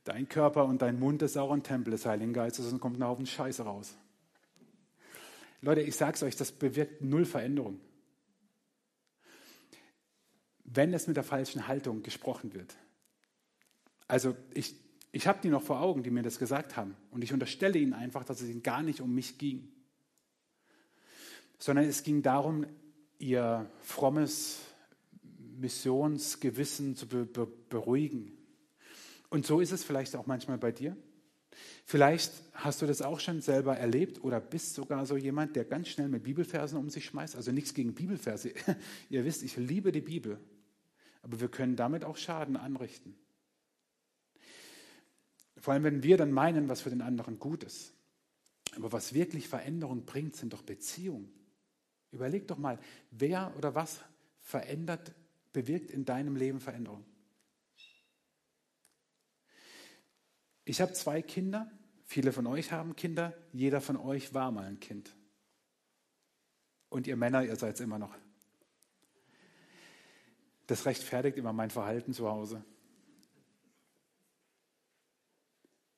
[0.05, 3.05] dein Körper und dein Mund ist auch ein Tempel des Heiligen Geistes und kommt ein
[3.05, 3.97] Haufen Scheiße raus.
[5.61, 7.79] Leute, ich sage es euch, das bewirkt null Veränderung.
[10.65, 12.75] Wenn es mit der falschen Haltung gesprochen wird.
[14.09, 14.75] Also ich,
[15.13, 16.97] ich habe die noch vor Augen, die mir das gesagt haben.
[17.13, 19.71] Und ich unterstelle ihnen einfach, dass es ihnen gar nicht um mich ging.
[21.59, 22.67] Sondern es ging darum,
[23.23, 24.61] ihr frommes
[25.59, 28.37] Missionsgewissen zu be be beruhigen.
[29.31, 30.97] Und so ist es vielleicht auch manchmal bei dir.
[31.85, 35.89] Vielleicht hast du das auch schon selber erlebt oder bist sogar so jemand, der ganz
[35.89, 37.37] schnell mit Bibelversen um sich schmeißt.
[37.37, 38.53] Also nichts gegen Bibelverse.
[39.11, 40.39] Ihr wisst, ich liebe die Bibel.
[41.23, 43.15] Aber wir können damit auch Schaden anrichten.
[45.59, 47.95] Vor allem, wenn wir dann meinen, was für den anderen gut ist.
[48.75, 51.33] Aber was wirklich Veränderung bringt, sind doch Beziehungen.
[52.13, 52.79] Überleg doch mal,
[53.11, 54.01] wer oder was
[54.41, 55.13] verändert,
[55.53, 57.05] bewirkt in deinem Leben Veränderung.
[60.65, 61.71] Ich habe zwei Kinder,
[62.05, 65.15] viele von euch haben Kinder, jeder von euch war mal ein Kind.
[66.89, 68.15] Und ihr Männer, ihr seid es immer noch.
[70.67, 72.65] Das rechtfertigt immer mein Verhalten zu Hause.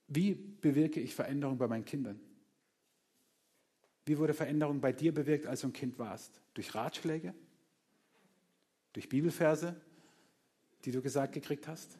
[0.07, 2.21] Wie bewirke ich Veränderung bei meinen Kindern?
[4.07, 6.41] Wie wurde Veränderung bei dir bewirkt, als du ein Kind warst?
[6.55, 7.35] Durch Ratschläge?
[8.93, 9.81] Durch Bibelverse,
[10.85, 11.99] die du gesagt gekriegt hast?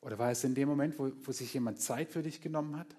[0.00, 2.96] Oder war es in dem Moment, wo, wo sich jemand Zeit für dich genommen hat?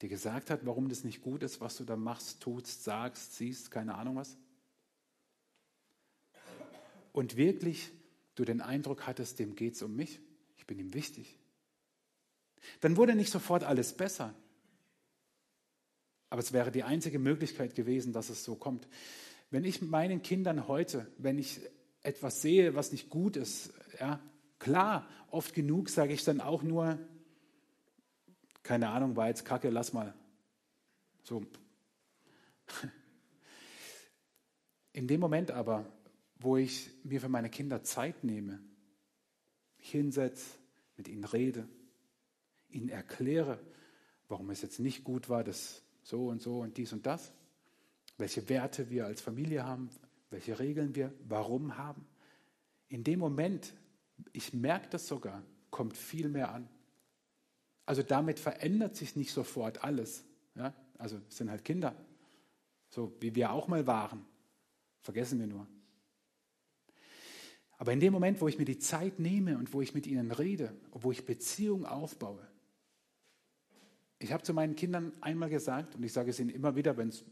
[0.00, 3.70] dir gesagt hat, warum das nicht gut ist, was du da machst, tust, sagst, siehst,
[3.70, 4.36] keine Ahnung was?
[7.12, 7.90] Und wirklich
[8.34, 10.20] du den Eindruck hattest, dem geht es um mich,
[10.56, 11.38] ich bin ihm wichtig.
[12.80, 14.34] Dann wurde nicht sofort alles besser.
[16.30, 18.88] Aber es wäre die einzige Möglichkeit gewesen, dass es so kommt.
[19.50, 21.60] Wenn ich meinen Kindern heute, wenn ich
[22.02, 24.20] etwas sehe, was nicht gut ist, ja,
[24.60, 26.98] klar, oft genug sage ich dann auch nur,
[28.62, 30.14] keine Ahnung, war jetzt Kacke, lass mal.
[31.24, 31.44] So.
[34.92, 35.84] In dem Moment aber,
[36.38, 38.60] wo ich mir für meine Kinder Zeit nehme,
[39.78, 40.54] mich hinsetze,
[40.96, 41.68] mit ihnen rede,
[42.68, 43.58] ihnen erkläre,
[44.28, 47.32] warum es jetzt nicht gut war, dass so und so und dies und das,
[48.18, 49.90] welche Werte wir als Familie haben,
[50.30, 52.06] welche Regeln wir warum haben.
[52.88, 53.74] In dem Moment,
[54.32, 56.68] ich merke das sogar, kommt viel mehr an.
[57.86, 60.24] Also damit verändert sich nicht sofort alles.
[60.54, 60.74] Ja?
[60.98, 61.94] Also es sind halt Kinder,
[62.88, 64.24] so wie wir auch mal waren.
[65.00, 65.66] Vergessen wir nur.
[67.78, 70.32] Aber in dem Moment, wo ich mir die Zeit nehme und wo ich mit ihnen
[70.32, 72.46] rede, wo ich Beziehung aufbaue,
[74.20, 77.08] ich habe zu meinen Kindern einmal gesagt, und ich sage es ihnen immer wieder, wenn
[77.08, 77.24] es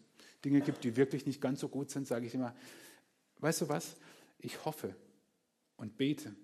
[0.43, 2.57] Dinge gibt, die wirklich nicht ganz so gut sind, sage ich immer,
[3.41, 3.97] weißt du was,
[4.39, 4.97] ich hoffe
[5.77, 6.35] und bete,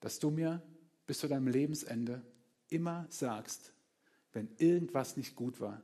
[0.00, 0.62] dass du mir
[1.06, 2.22] bis zu deinem Lebensende
[2.68, 3.74] immer sagst,
[4.32, 5.82] wenn irgendwas nicht gut war,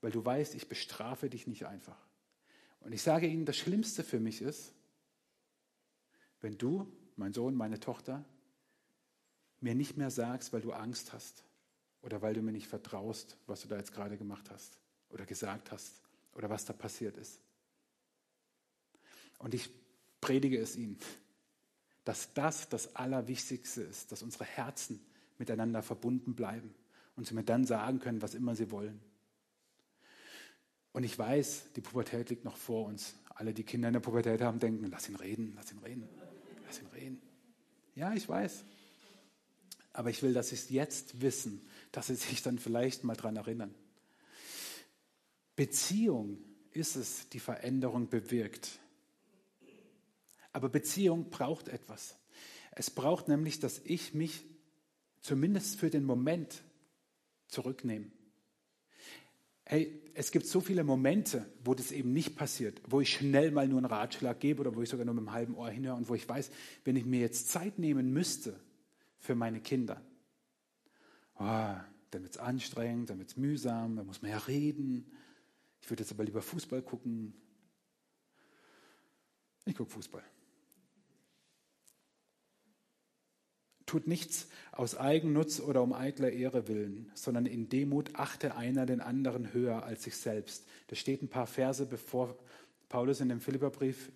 [0.00, 2.08] weil du weißt, ich bestrafe dich nicht einfach.
[2.80, 4.74] Und ich sage ihnen, das Schlimmste für mich ist,
[6.40, 8.24] wenn du, mein Sohn, meine Tochter,
[9.60, 11.44] mir nicht mehr sagst, weil du Angst hast
[12.02, 14.78] oder weil du mir nicht vertraust, was du da jetzt gerade gemacht hast
[15.10, 16.00] oder gesagt hast
[16.34, 17.40] oder was da passiert ist.
[19.38, 19.70] Und ich
[20.20, 20.98] predige es ihnen,
[22.04, 25.04] dass das das Allerwichtigste ist, dass unsere Herzen
[25.38, 26.74] miteinander verbunden bleiben
[27.16, 29.00] und sie mir dann sagen können, was immer sie wollen.
[30.92, 33.14] Und ich weiß, die Pubertät liegt noch vor uns.
[33.28, 36.08] Alle, die Kinder in der Pubertät haben, denken, lass ihn reden, lass ihn reden,
[36.66, 37.22] lass ihn reden.
[37.94, 38.64] Ja, ich weiß.
[39.92, 43.36] Aber ich will, dass sie es jetzt wissen, dass sie sich dann vielleicht mal daran
[43.36, 43.74] erinnern.
[45.56, 46.38] Beziehung
[46.72, 48.78] ist es, die Veränderung bewirkt.
[50.52, 52.16] Aber Beziehung braucht etwas.
[52.72, 54.44] Es braucht nämlich, dass ich mich
[55.20, 56.62] zumindest für den Moment
[57.48, 58.06] zurücknehme.
[59.64, 63.68] Hey, es gibt so viele Momente, wo das eben nicht passiert, wo ich schnell mal
[63.68, 66.08] nur einen Ratschlag gebe oder wo ich sogar nur mit einem halben Ohr hinhöre und
[66.08, 66.50] wo ich weiß,
[66.84, 68.58] wenn ich mir jetzt Zeit nehmen müsste
[69.18, 70.02] für meine Kinder,
[71.40, 71.76] oh,
[72.10, 75.10] dann wird es anstrengend, dann wird es mühsam, dann muss man ja reden.
[75.80, 77.34] Ich würde jetzt aber lieber Fußball gucken.
[79.64, 80.22] Ich gucke Fußball.
[83.86, 89.00] Tut nichts aus Eigennutz oder um eitler Ehre willen, sondern in Demut achte einer den
[89.00, 90.64] anderen höher als sich selbst.
[90.88, 92.38] Da steht ein paar Verse, bevor
[92.88, 94.12] Paulus in dem Philipperbrief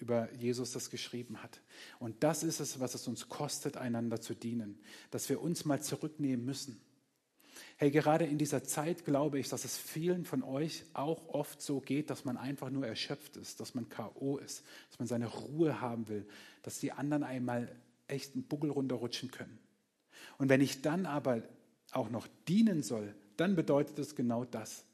[0.00, 1.60] über Jesus das geschrieben hat.
[1.98, 4.78] Und das ist es, was es uns kostet, einander zu dienen,
[5.10, 6.80] dass wir uns mal zurücknehmen müssen.
[7.76, 11.80] Hey, gerade in dieser Zeit glaube ich, dass es vielen von euch auch oft so
[11.80, 15.80] geht, dass man einfach nur erschöpft ist, dass man KO ist, dass man seine Ruhe
[15.80, 16.26] haben will,
[16.62, 17.74] dass die anderen einmal
[18.08, 19.58] echt einen Buckel runterrutschen können.
[20.38, 21.42] Und wenn ich dann aber
[21.92, 24.84] auch noch dienen soll, dann bedeutet es genau das.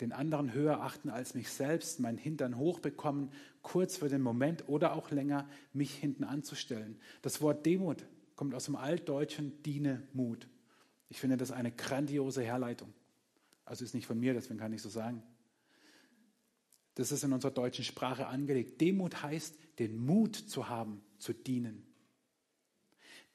[0.00, 3.30] Den anderen höher achten als mich selbst, meinen Hintern hochbekommen,
[3.62, 6.98] kurz für den Moment oder auch länger mich hinten anzustellen.
[7.22, 10.48] Das Wort Demut kommt aus dem Altdeutschen Diene Mut.
[11.10, 12.92] Ich finde das eine grandiose Herleitung.
[13.66, 15.22] Also ist nicht von mir, deswegen kann ich so sagen.
[16.94, 18.80] Das ist in unserer deutschen Sprache angelegt.
[18.80, 21.86] Demut heißt, den Mut zu haben, zu dienen.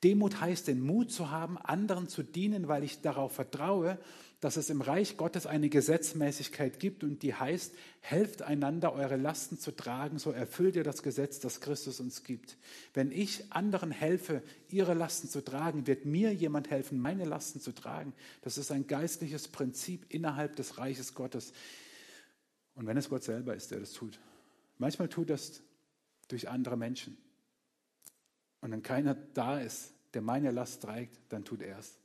[0.04, 3.98] Demut heißt, den Mut zu haben, anderen zu dienen, weil ich darauf vertraue,
[4.46, 9.58] dass es im Reich Gottes eine Gesetzmäßigkeit gibt und die heißt, helft einander, eure Lasten
[9.58, 12.56] zu tragen, so erfüllt ihr das Gesetz, das Christus uns gibt.
[12.94, 17.72] Wenn ich anderen helfe, ihre Lasten zu tragen, wird mir jemand helfen, meine Lasten zu
[17.72, 18.14] tragen.
[18.44, 21.52] Das ist ein geistliches Prinzip innerhalb des Reiches Gottes.
[22.76, 24.20] Und wenn es Gott selber ist, der das tut.
[24.78, 25.64] Manchmal tut das
[26.28, 27.18] durch andere Menschen.
[28.62, 31.98] Und wenn keiner da ist, der meine Last trägt, dann tut er es.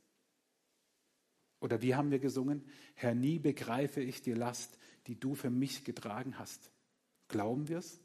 [1.61, 2.65] Oder wie haben wir gesungen?
[2.95, 6.69] Herr, nie begreife ich die Last, die du für mich getragen hast.
[7.29, 7.99] Glauben wir es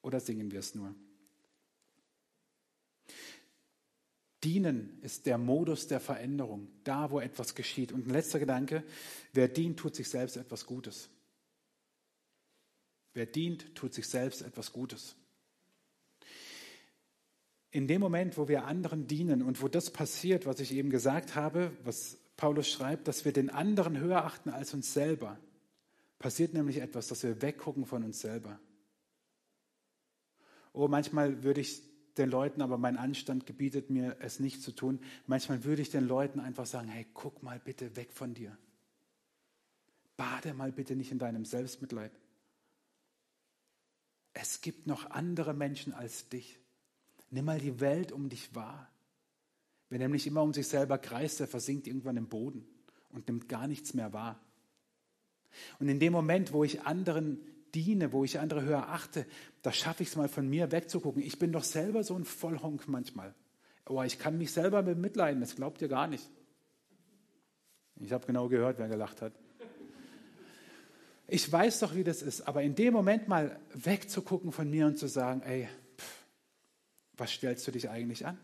[0.00, 0.94] oder singen wir es nur?
[4.42, 7.92] Dienen ist der Modus der Veränderung, da wo etwas geschieht.
[7.92, 8.84] Und ein letzter Gedanke,
[9.32, 11.10] wer dient, tut sich selbst etwas Gutes.
[13.12, 15.16] Wer dient, tut sich selbst etwas Gutes.
[17.72, 21.34] In dem Moment, wo wir anderen dienen und wo das passiert, was ich eben gesagt
[21.34, 25.38] habe, was Paulus schreibt, dass wir den anderen höher achten als uns selber,
[26.18, 28.58] passiert nämlich etwas, dass wir weggucken von uns selber.
[30.72, 31.82] Oh, manchmal würde ich
[32.16, 35.00] den Leuten, aber mein Anstand gebietet mir, es nicht zu tun.
[35.26, 38.56] Manchmal würde ich den Leuten einfach sagen, hey, guck mal bitte weg von dir.
[40.16, 42.12] Bade mal bitte nicht in deinem Selbstmitleid.
[44.32, 46.58] Es gibt noch andere Menschen als dich.
[47.28, 48.90] Nimm mal die Welt um dich wahr.
[49.90, 52.64] Wer nämlich immer um sich selber kreist, der versinkt irgendwann im Boden
[53.10, 54.40] und nimmt gar nichts mehr wahr.
[55.80, 57.40] Und in dem Moment, wo ich anderen
[57.74, 59.26] diene, wo ich andere höher achte,
[59.62, 61.22] da schaffe ich es mal von mir wegzugucken.
[61.22, 63.34] Ich bin doch selber so ein Vollhonk manchmal.
[63.84, 66.28] Aber ich kann mich selber bemitleiden, das glaubt ihr gar nicht.
[67.96, 69.32] Ich habe genau gehört, wer gelacht hat.
[71.26, 74.98] Ich weiß doch, wie das ist, aber in dem Moment mal wegzugucken von mir und
[74.98, 76.24] zu sagen, ey, pff,
[77.16, 78.38] was stellst du dich eigentlich an?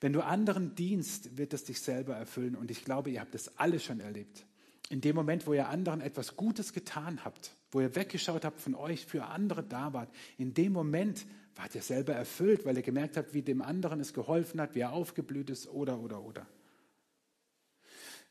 [0.00, 2.54] Wenn du anderen dienst, wird es dich selber erfüllen.
[2.54, 4.44] Und ich glaube, ihr habt das alle schon erlebt.
[4.88, 8.74] In dem Moment, wo ihr anderen etwas Gutes getan habt, wo ihr weggeschaut habt von
[8.74, 13.16] euch, für andere da wart, in dem Moment wart ihr selber erfüllt, weil ihr gemerkt
[13.16, 16.46] habt, wie dem anderen es geholfen hat, wie er aufgeblüht ist oder, oder, oder.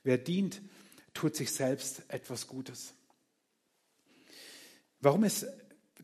[0.03, 0.61] Wer dient,
[1.13, 2.93] tut sich selbst etwas Gutes.
[5.01, 5.47] Warum ist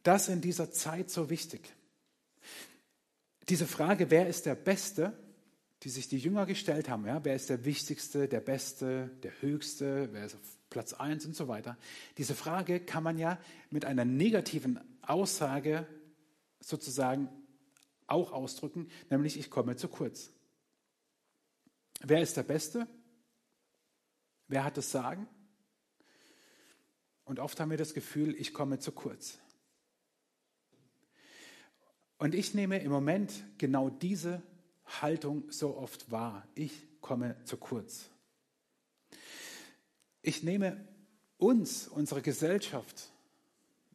[0.04, 1.62] das in dieser Zeit so wichtig?
[3.47, 5.17] Diese Frage, wer ist der Beste,
[5.84, 10.10] die sich die Jünger gestellt haben, ja, wer ist der Wichtigste, der Beste, der Höchste,
[10.12, 11.78] wer ist auf Platz 1 und so weiter.
[12.17, 13.39] Diese Frage kann man ja
[13.72, 15.88] mit einer negativen Aussage
[16.60, 17.30] sozusagen
[18.08, 20.32] auch ausdrücken, nämlich ich komme zu kurz.
[22.02, 22.88] Wer ist der Beste?
[24.48, 25.28] Wer hat das Sagen?
[27.26, 29.39] Und oft haben wir das Gefühl, ich komme zu kurz.
[32.17, 34.44] Und ich nehme im Moment genau diese
[35.02, 36.48] Haltung so oft wahr.
[36.56, 38.10] Ich komme zu kurz.
[40.22, 40.86] Ich nehme
[41.38, 43.10] uns, unsere Gesellschaft,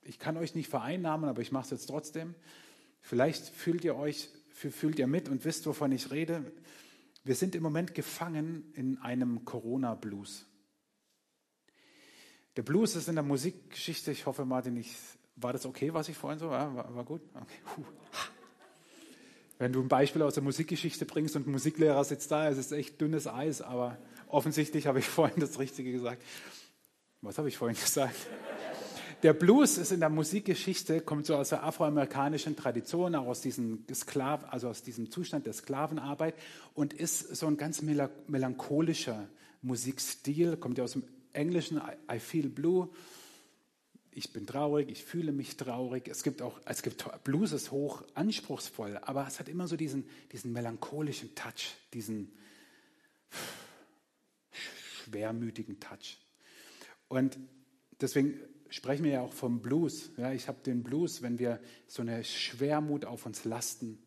[0.02, 2.34] ich kann euch nicht vereinnahmen, aber ich mache es jetzt trotzdem.
[3.00, 6.52] Vielleicht fühlt ihr euch, fühlt ihr mit und wisst, wovon ich rede.
[7.24, 10.46] Wir sind im Moment gefangen in einem Corona-Blues.
[12.56, 14.96] Der Blues ist in der Musikgeschichte, ich hoffe, Martin, ich,
[15.36, 16.74] war das okay, was ich vorhin so war?
[16.74, 17.20] War, war gut?
[17.34, 17.84] Okay.
[19.58, 22.72] Wenn du ein Beispiel aus der Musikgeschichte bringst und ein Musiklehrer sitzt da, es ist
[22.72, 23.96] echt dünnes Eis, aber
[24.28, 26.22] offensichtlich habe ich vorhin das Richtige gesagt.
[27.22, 28.14] Was habe ich vorhin gesagt?
[29.22, 33.84] Der Blues ist in der Musikgeschichte, kommt so aus der afroamerikanischen Tradition, auch aus diesem,
[33.94, 36.34] Sklav, also aus diesem Zustand der Sklavenarbeit
[36.74, 39.26] und ist so ein ganz melancholischer
[39.62, 41.80] Musikstil, kommt ja aus dem Englischen,
[42.12, 42.90] I feel blue.
[44.16, 46.08] Ich bin traurig, ich fühle mich traurig.
[46.08, 50.08] Es gibt auch, es gibt Blues ist hoch anspruchsvoll, aber es hat immer so diesen,
[50.32, 52.32] diesen melancholischen Touch, diesen
[54.50, 56.16] schwermütigen Touch.
[57.08, 57.38] Und
[58.00, 60.10] deswegen sprechen wir ja auch vom Blues.
[60.16, 63.98] Ja, ich habe den Blues, wenn wir so eine Schwermut auf uns lasten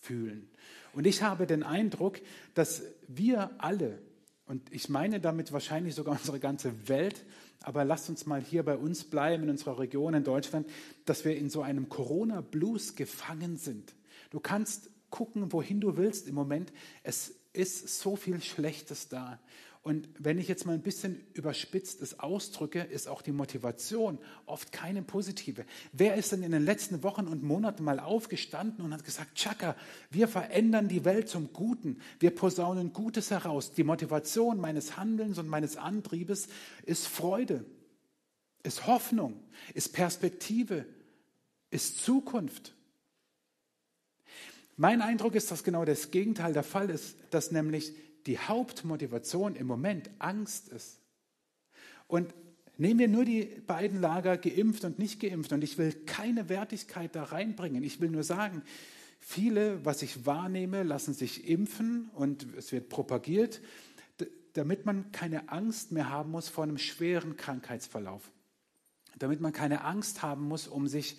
[0.00, 0.50] fühlen.
[0.94, 2.20] Und ich habe den Eindruck,
[2.54, 4.02] dass wir alle,
[4.46, 7.24] und ich meine damit wahrscheinlich sogar unsere ganze Welt,
[7.64, 10.68] aber lasst uns mal hier bei uns bleiben, in unserer Region in Deutschland,
[11.06, 13.94] dass wir in so einem Corona-Blues gefangen sind.
[14.30, 16.72] Du kannst gucken, wohin du willst im Moment.
[17.02, 19.40] Es ist so viel Schlechtes da.
[19.84, 24.72] Und wenn ich jetzt mal ein bisschen überspitzt es ausdrücke, ist auch die Motivation oft
[24.72, 25.66] keine positive.
[25.92, 29.76] Wer ist denn in den letzten Wochen und Monaten mal aufgestanden und hat gesagt, Chaka,
[30.10, 33.74] wir verändern die Welt zum Guten, wir posaunen Gutes heraus.
[33.74, 36.48] Die Motivation meines Handelns und meines Antriebes
[36.86, 37.66] ist Freude,
[38.62, 39.38] ist Hoffnung,
[39.74, 40.86] ist Perspektive,
[41.68, 42.74] ist Zukunft.
[44.78, 47.92] Mein Eindruck ist, dass genau das Gegenteil der Fall ist, dass nämlich
[48.26, 51.00] die Hauptmotivation im Moment Angst ist.
[52.06, 52.34] Und
[52.76, 55.52] nehmen wir nur die beiden Lager geimpft und nicht geimpft.
[55.52, 57.82] Und ich will keine Wertigkeit da reinbringen.
[57.82, 58.62] Ich will nur sagen,
[59.20, 63.60] viele, was ich wahrnehme, lassen sich impfen und es wird propagiert,
[64.52, 68.30] damit man keine Angst mehr haben muss vor einem schweren Krankheitsverlauf.
[69.18, 71.18] Damit man keine Angst haben muss um sich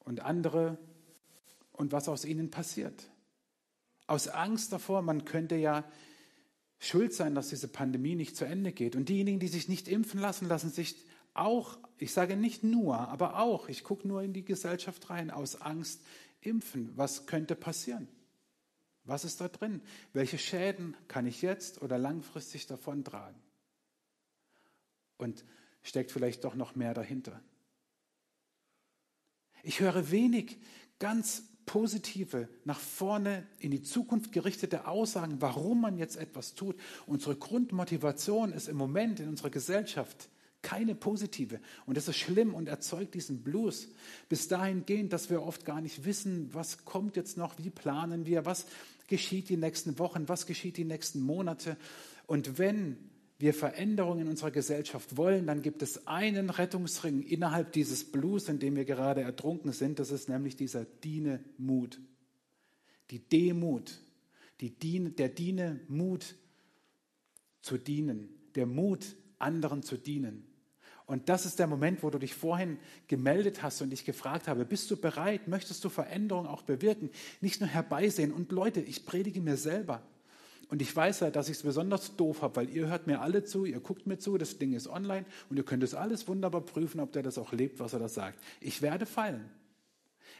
[0.00, 0.78] und andere
[1.72, 3.10] und was aus ihnen passiert.
[4.06, 5.84] Aus Angst davor, man könnte ja
[6.82, 8.96] schuld sein, dass diese Pandemie nicht zu Ende geht.
[8.96, 10.96] Und diejenigen, die sich nicht impfen lassen, lassen sich
[11.32, 15.60] auch, ich sage nicht nur, aber auch, ich gucke nur in die Gesellschaft rein, aus
[15.60, 16.00] Angst
[16.40, 16.90] impfen.
[16.96, 18.08] Was könnte passieren?
[19.04, 19.80] Was ist da drin?
[20.12, 23.40] Welche Schäden kann ich jetzt oder langfristig davon tragen?
[25.18, 25.44] Und
[25.82, 27.40] steckt vielleicht doch noch mehr dahinter?
[29.62, 30.58] Ich höre wenig
[30.98, 36.76] ganz positive, nach vorne in die Zukunft gerichtete Aussagen, warum man jetzt etwas tut.
[37.06, 40.28] Unsere Grundmotivation ist im Moment in unserer Gesellschaft
[40.62, 41.60] keine positive.
[41.86, 43.88] Und das ist schlimm und erzeugt diesen Blues.
[44.28, 48.26] Bis dahin gehend, dass wir oft gar nicht wissen, was kommt jetzt noch, wie planen
[48.26, 48.66] wir, was
[49.08, 51.76] geschieht die nächsten Wochen, was geschieht die nächsten Monate.
[52.26, 52.96] Und wenn
[53.42, 58.60] wir Veränderungen in unserer Gesellschaft wollen, dann gibt es einen Rettungsring innerhalb dieses Blues, in
[58.60, 59.98] dem wir gerade ertrunken sind.
[59.98, 62.00] Das ist nämlich dieser Diene-Mut.
[63.10, 63.98] Die Demut,
[64.60, 66.36] die Diene, der Diene-Mut
[67.62, 70.46] zu dienen, der Mut, anderen zu dienen.
[71.06, 72.78] Und das ist der Moment, wo du dich vorhin
[73.08, 77.60] gemeldet hast und dich gefragt habe, bist du bereit, möchtest du Veränderung auch bewirken, nicht
[77.60, 78.32] nur herbeisehen.
[78.32, 80.00] Und Leute, ich predige mir selber.
[80.72, 83.44] Und ich weiß ja, dass ich es besonders doof habe, weil ihr hört mir alle
[83.44, 86.62] zu, ihr guckt mir zu, das Ding ist online und ihr könnt es alles wunderbar
[86.62, 88.38] prüfen, ob der das auch lebt, was er da sagt.
[88.58, 89.50] Ich werde fallen.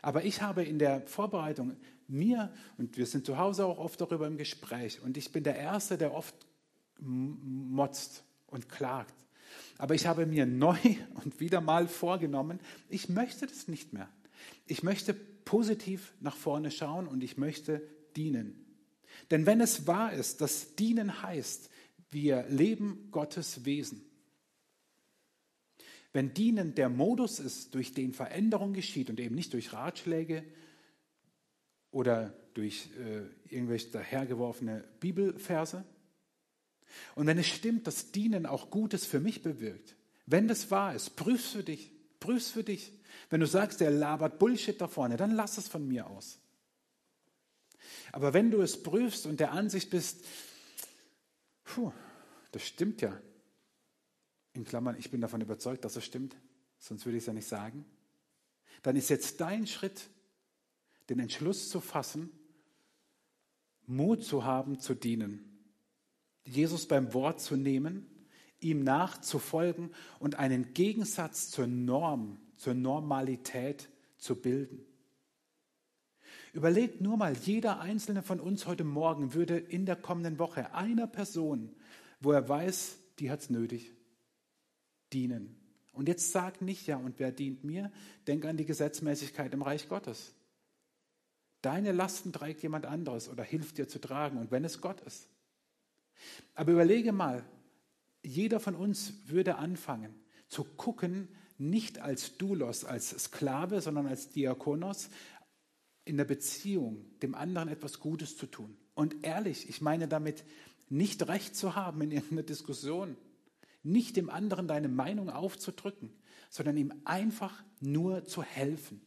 [0.01, 1.76] Aber ich habe in der Vorbereitung
[2.09, 5.57] mir, und wir sind zu Hause auch oft darüber im Gespräch, und ich bin der
[5.57, 6.35] Erste, der oft
[6.99, 9.14] motzt und klagt.
[9.76, 10.78] Aber ich habe mir neu
[11.24, 12.59] und wieder mal vorgenommen,
[12.89, 14.09] ich möchte das nicht mehr.
[14.66, 17.83] Ich möchte positiv nach vorne schauen und ich möchte
[18.16, 18.61] dienen.
[19.30, 21.70] Denn wenn es wahr ist, dass dienen heißt,
[22.10, 24.04] wir leben Gottes Wesen.
[26.12, 30.44] Wenn dienen der Modus ist, durch den Veränderung geschieht und eben nicht durch Ratschläge
[31.90, 35.84] oder durch äh, irgendwelche dahergeworfene Bibelverse,
[37.14, 39.96] und wenn es stimmt, dass Dienen auch Gutes für mich bewirkt,
[40.26, 41.90] wenn das wahr ist, prüf's für dich,
[42.20, 42.92] prüf's für dich.
[43.30, 46.38] Wenn du sagst, der labert Bullshit da vorne, dann lass es von mir aus.
[48.12, 50.24] Aber wenn du es prüfst und der Ansicht bist,
[51.64, 51.93] puh,
[52.53, 53.18] das stimmt ja,
[54.53, 56.37] in Klammern, ich bin davon überzeugt, dass es stimmt,
[56.78, 57.85] sonst würde ich es ja nicht sagen,
[58.83, 60.11] dann ist jetzt dein Schritt,
[61.09, 62.30] den Entschluss zu fassen,
[63.87, 65.49] Mut zu haben, zu dienen.
[66.45, 68.07] Jesus beim Wort zu nehmen,
[68.61, 74.85] ihm nachzufolgen und einen Gegensatz zur Norm, zur Normalität zu bilden.
[76.53, 81.07] Überlegt nur mal, jeder einzelne von uns heute Morgen würde in der kommenden Woche einer
[81.07, 81.74] Person,
[82.20, 83.92] wo er weiß, die hat es nötig,
[85.12, 85.59] dienen.
[85.92, 87.90] Und jetzt sag nicht, ja, und wer dient mir?
[88.26, 90.34] Denk an die Gesetzmäßigkeit im Reich Gottes.
[91.62, 95.28] Deine Lasten trägt jemand anderes oder hilft dir zu tragen, und wenn es Gott ist.
[96.55, 97.44] Aber überlege mal,
[98.22, 100.14] jeder von uns würde anfangen
[100.48, 105.09] zu gucken, nicht als Doulos, als Sklave, sondern als Diakonos,
[106.05, 108.76] in der Beziehung dem anderen etwas Gutes zu tun.
[108.94, 110.44] Und ehrlich, ich meine damit
[110.88, 113.16] nicht recht zu haben in irgendeiner Diskussion,
[113.82, 116.12] nicht dem anderen deine Meinung aufzudrücken,
[116.50, 119.00] sondern ihm einfach nur zu helfen,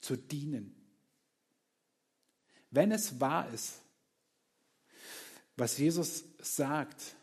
[0.00, 0.74] zu dienen.
[2.70, 3.80] Wenn es wahr ist,
[5.56, 7.16] was Jesus sagt,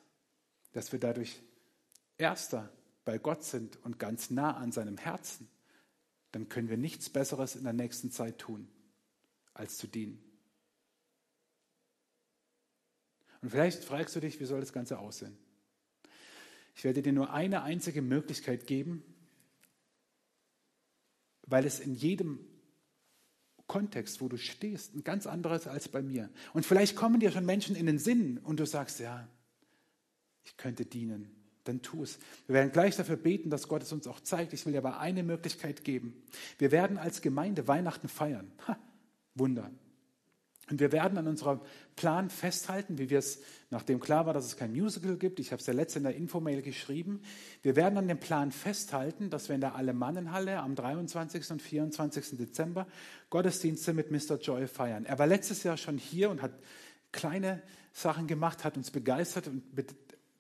[0.72, 1.42] dass wir dadurch
[2.18, 2.72] erster
[3.04, 5.50] bei Gott sind und ganz nah an seinem Herzen,
[6.32, 8.70] dann können wir nichts Besseres in der nächsten Zeit tun,
[9.54, 10.24] als zu dienen.
[13.42, 15.38] Und vielleicht fragst du dich, wie soll das Ganze aussehen?
[16.76, 19.04] Ich werde dir nur eine einzige Möglichkeit geben,
[21.48, 22.40] weil es in jedem
[23.68, 26.30] Kontext, wo du stehst, ein ganz anderes als bei mir.
[26.54, 29.28] Und vielleicht kommen dir schon Menschen in den Sinn und du sagst, ja,
[30.44, 31.30] ich könnte dienen.
[31.64, 32.18] Dann tu es.
[32.48, 34.54] Wir werden gleich dafür beten, dass Gott es uns auch zeigt.
[34.54, 36.24] Ich will dir aber eine Möglichkeit geben.
[36.58, 38.52] Wir werden als Gemeinde Weihnachten feiern.
[38.68, 38.78] Ha,
[39.36, 39.72] Wunder.
[40.70, 41.60] Und wir werden an unserem
[41.98, 45.60] Plan festhalten, wie wir es, nachdem klar war, dass es kein Musical gibt, ich habe
[45.60, 47.22] es ja letzte in der Infomail geschrieben,
[47.62, 51.52] wir werden an dem Plan festhalten, dass wir in der Alemannenhalle am 23.
[51.52, 52.38] und 24.
[52.38, 52.88] Dezember
[53.30, 54.40] Gottesdienste mit Mr.
[54.40, 55.06] Joy feiern.
[55.06, 56.54] Er war letztes Jahr schon hier und hat
[57.12, 57.62] kleine
[57.92, 59.64] Sachen gemacht, hat uns begeistert und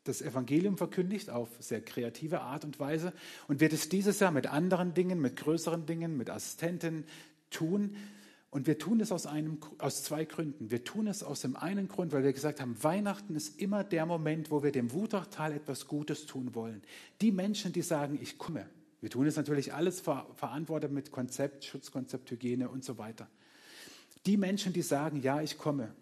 [0.05, 3.11] das Evangelium verkündigt auf sehr kreative Art und Weise
[3.47, 7.03] und wird es dieses Jahr mit anderen Dingen, mit größeren Dingen, mit Assistenten
[7.49, 7.97] tun.
[8.51, 10.71] Und wir tun es aus, einem, aus zwei Gründen.
[10.71, 14.05] Wir tun es aus dem einen Grund, weil wir gesagt haben, Weihnachten ist immer der
[14.05, 16.83] Moment, wo wir dem Wutachtal etwas Gutes tun wollen.
[17.21, 18.69] Die Menschen, die sagen, ich komme.
[18.99, 23.29] Wir tun es natürlich alles ver verantwortet mit Konzept, Schutzkonzept, Hygiene und so weiter.
[24.25, 25.95] Die Menschen, die sagen, ja, ich komme,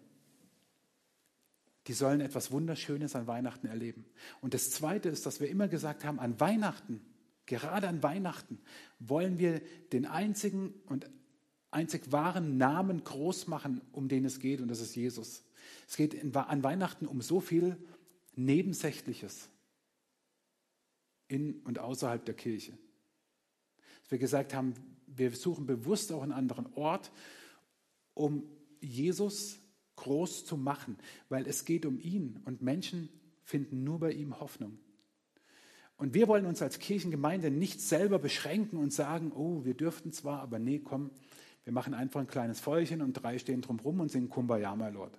[1.86, 4.04] die sollen etwas Wunderschönes an Weihnachten erleben.
[4.40, 7.00] Und das Zweite ist, dass wir immer gesagt haben, an Weihnachten,
[7.46, 8.58] gerade an Weihnachten,
[8.98, 9.60] wollen wir
[9.92, 11.08] den einzigen und
[11.70, 15.44] einzig wahren Namen groß machen, um den es geht, und das ist Jesus.
[15.88, 17.76] Es geht in, an Weihnachten um so viel
[18.34, 19.48] Nebensächliches
[21.28, 22.72] in und außerhalb der Kirche.
[24.02, 24.74] Dass wir gesagt haben,
[25.06, 27.10] wir suchen bewusst auch einen anderen Ort,
[28.14, 28.44] um
[28.80, 29.58] Jesus
[29.96, 30.96] groß zu machen,
[31.28, 33.08] weil es geht um ihn und Menschen
[33.42, 34.78] finden nur bei ihm Hoffnung.
[35.96, 40.40] Und wir wollen uns als Kirchengemeinde nicht selber beschränken und sagen, oh, wir dürften zwar,
[40.40, 41.10] aber nee, komm,
[41.64, 45.18] wir machen einfach ein kleines Feuerchen und drei stehen drumherum und singen Kumbaya, my Lord.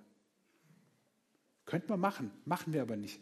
[1.64, 3.20] Könnten wir machen, machen wir aber nicht.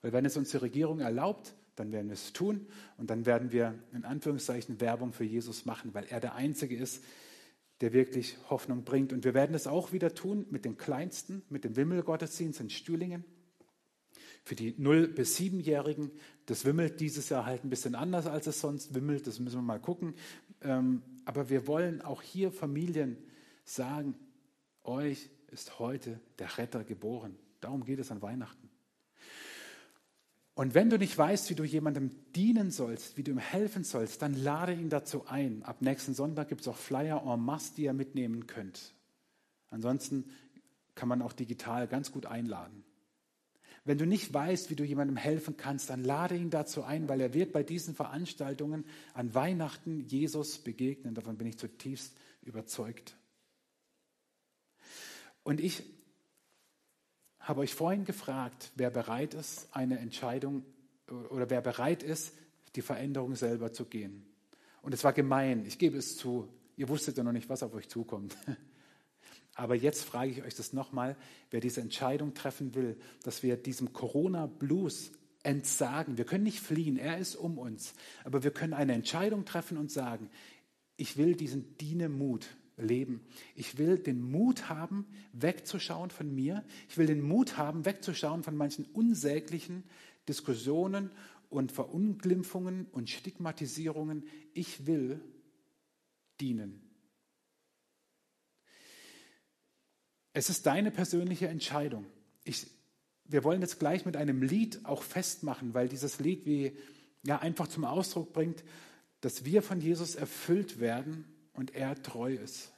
[0.00, 2.66] Weil wenn es uns die Regierung erlaubt, dann werden wir es tun
[2.98, 7.04] und dann werden wir in Anführungszeichen Werbung für Jesus machen, weil er der Einzige ist,
[7.80, 9.12] der wirklich Hoffnung bringt.
[9.12, 13.24] Und wir werden es auch wieder tun mit den Kleinsten, mit dem Wimmelgottesdienst in Stühlingen.
[14.44, 16.10] Für die 0- bis 7-Jährigen,
[16.46, 19.62] das wimmelt dieses Jahr halt ein bisschen anders, als es sonst wimmelt, das müssen wir
[19.62, 20.14] mal gucken.
[20.60, 23.16] Ähm, aber wir wollen auch hier Familien
[23.64, 24.14] sagen,
[24.82, 27.36] euch ist heute der Retter geboren.
[27.60, 28.68] Darum geht es an Weihnachten.
[30.54, 34.22] Und wenn du nicht weißt, wie du jemandem dienen sollst, wie du ihm helfen sollst,
[34.22, 35.62] dann lade ihn dazu ein.
[35.64, 38.94] Ab nächsten Sonntag gibt es auch Flyer en masse, die ihr mitnehmen könnt.
[39.70, 40.30] Ansonsten
[40.94, 42.84] kann man auch digital ganz gut einladen.
[43.84, 47.20] Wenn du nicht weißt, wie du jemandem helfen kannst, dann lade ihn dazu ein, weil
[47.20, 51.14] er wird bei diesen Veranstaltungen an Weihnachten Jesus begegnen.
[51.14, 53.14] Davon bin ich zutiefst überzeugt.
[55.42, 55.82] Und ich
[57.38, 60.64] habe euch vorhin gefragt, wer bereit ist, eine Entscheidung
[61.28, 62.32] oder wer bereit ist,
[62.76, 64.24] die Veränderung selber zu gehen.
[64.80, 66.48] Und es war gemein, ich gebe es zu.
[66.76, 68.34] Ihr wusstet ja noch nicht, was auf euch zukommt.
[69.54, 71.16] Aber jetzt frage ich euch das nochmal,
[71.50, 75.12] wer diese Entscheidung treffen will, dass wir diesem Corona-Blues
[75.44, 76.18] entsagen.
[76.18, 77.94] Wir können nicht fliehen, er ist um uns.
[78.24, 80.30] Aber wir können eine Entscheidung treffen und sagen,
[80.96, 82.46] ich will diesen Dienemut
[82.76, 83.20] leben.
[83.54, 86.64] Ich will den Mut haben, wegzuschauen von mir.
[86.88, 89.84] Ich will den Mut haben, wegzuschauen von manchen unsäglichen
[90.28, 91.10] Diskussionen
[91.50, 94.24] und Verunglimpfungen und Stigmatisierungen.
[94.54, 95.20] Ich will
[96.40, 96.83] dienen.
[100.34, 102.04] Es ist deine persönliche Entscheidung.
[102.42, 102.66] Ich,
[103.24, 106.76] wir wollen jetzt gleich mit einem Lied auch festmachen, weil dieses Lied wie
[107.22, 108.64] ja einfach zum Ausdruck bringt,
[109.20, 111.24] dass wir von Jesus erfüllt werden
[111.54, 112.72] und er treu ist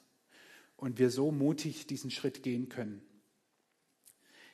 [0.77, 3.01] und wir so mutig diesen Schritt gehen können.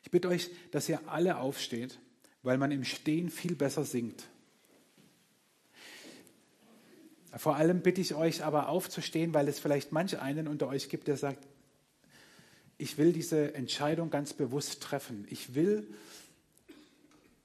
[0.04, 1.98] Ich bitte euch, dass ihr alle aufsteht,
[2.42, 4.24] weil man im Stehen viel besser singt.
[7.34, 11.08] Vor allem bitte ich euch aber aufzustehen, weil es vielleicht manch einen unter euch gibt,
[11.08, 11.48] der sagt,
[12.82, 15.24] ich will diese Entscheidung ganz bewusst treffen.
[15.30, 15.86] Ich will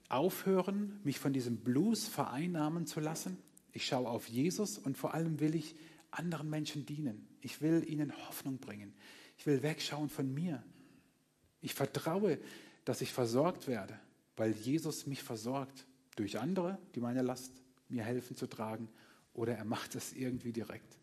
[0.08, 3.38] aufhören, mich von diesem Blues vereinnahmen zu lassen.
[3.72, 5.76] Ich schaue auf Jesus und vor allem will ich
[6.10, 7.28] anderen Menschen dienen.
[7.40, 8.92] Ich will ihnen Hoffnung bringen.
[9.36, 10.60] Ich will wegschauen von mir.
[11.60, 12.40] Ich vertraue,
[12.84, 13.96] dass ich versorgt werde,
[14.36, 15.86] weil Jesus mich versorgt
[16.16, 17.52] durch andere, die meine Last
[17.88, 18.88] mir helfen zu tragen,
[19.34, 20.98] oder er macht es irgendwie direkt.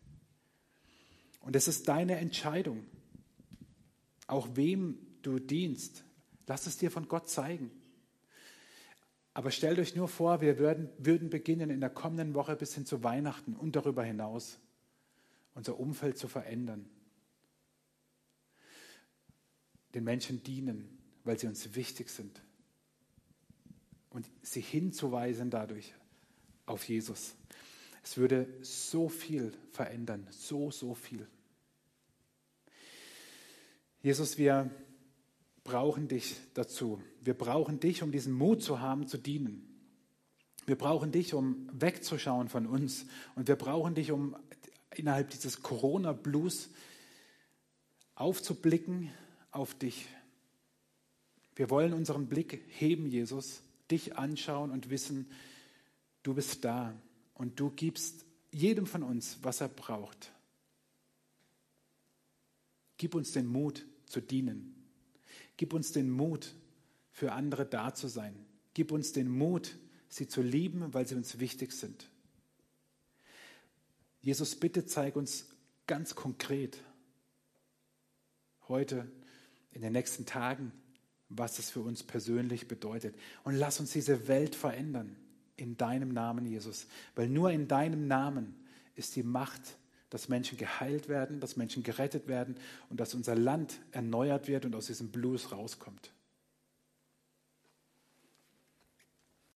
[1.40, 2.84] Und es ist deine Entscheidung,
[4.26, 6.04] auch wem du dienst.
[6.46, 7.70] Lass es dir von Gott zeigen.
[9.34, 12.86] Aber stellt euch nur vor, wir würden, würden beginnen in der kommenden Woche bis hin
[12.86, 14.58] zu Weihnachten und darüber hinaus
[15.54, 16.88] unser Umfeld zu verändern.
[19.94, 22.42] Den Menschen dienen, weil sie uns wichtig sind.
[24.10, 25.94] Und sie hinzuweisen dadurch
[26.66, 27.34] auf Jesus.
[28.02, 31.26] Es würde so viel verändern, so, so viel.
[34.06, 34.70] Jesus, wir
[35.64, 37.02] brauchen dich dazu.
[37.22, 39.66] Wir brauchen dich, um diesen Mut zu haben, zu dienen.
[40.64, 43.06] Wir brauchen dich, um wegzuschauen von uns.
[43.34, 44.36] Und wir brauchen dich, um
[44.94, 46.70] innerhalb dieses Corona-Blues
[48.14, 49.10] aufzublicken
[49.50, 50.06] auf dich.
[51.56, 55.28] Wir wollen unseren Blick heben, Jesus, dich anschauen und wissen,
[56.22, 56.94] du bist da
[57.34, 60.30] und du gibst jedem von uns, was er braucht.
[62.98, 64.74] Gib uns den Mut zu dienen.
[65.56, 66.54] Gib uns den Mut,
[67.10, 68.34] für andere da zu sein.
[68.74, 69.76] Gib uns den Mut,
[70.08, 72.08] sie zu lieben, weil sie uns wichtig sind.
[74.20, 75.46] Jesus, bitte zeig uns
[75.86, 76.78] ganz konkret
[78.68, 79.10] heute,
[79.76, 80.72] in den nächsten Tagen,
[81.28, 83.14] was es für uns persönlich bedeutet.
[83.44, 85.14] Und lass uns diese Welt verändern
[85.56, 86.86] in deinem Namen, Jesus.
[87.14, 88.54] Weil nur in deinem Namen
[88.94, 89.76] ist die Macht,
[90.10, 92.56] dass Menschen geheilt werden, dass Menschen gerettet werden
[92.90, 96.12] und dass unser Land erneuert wird und aus diesem Blues rauskommt.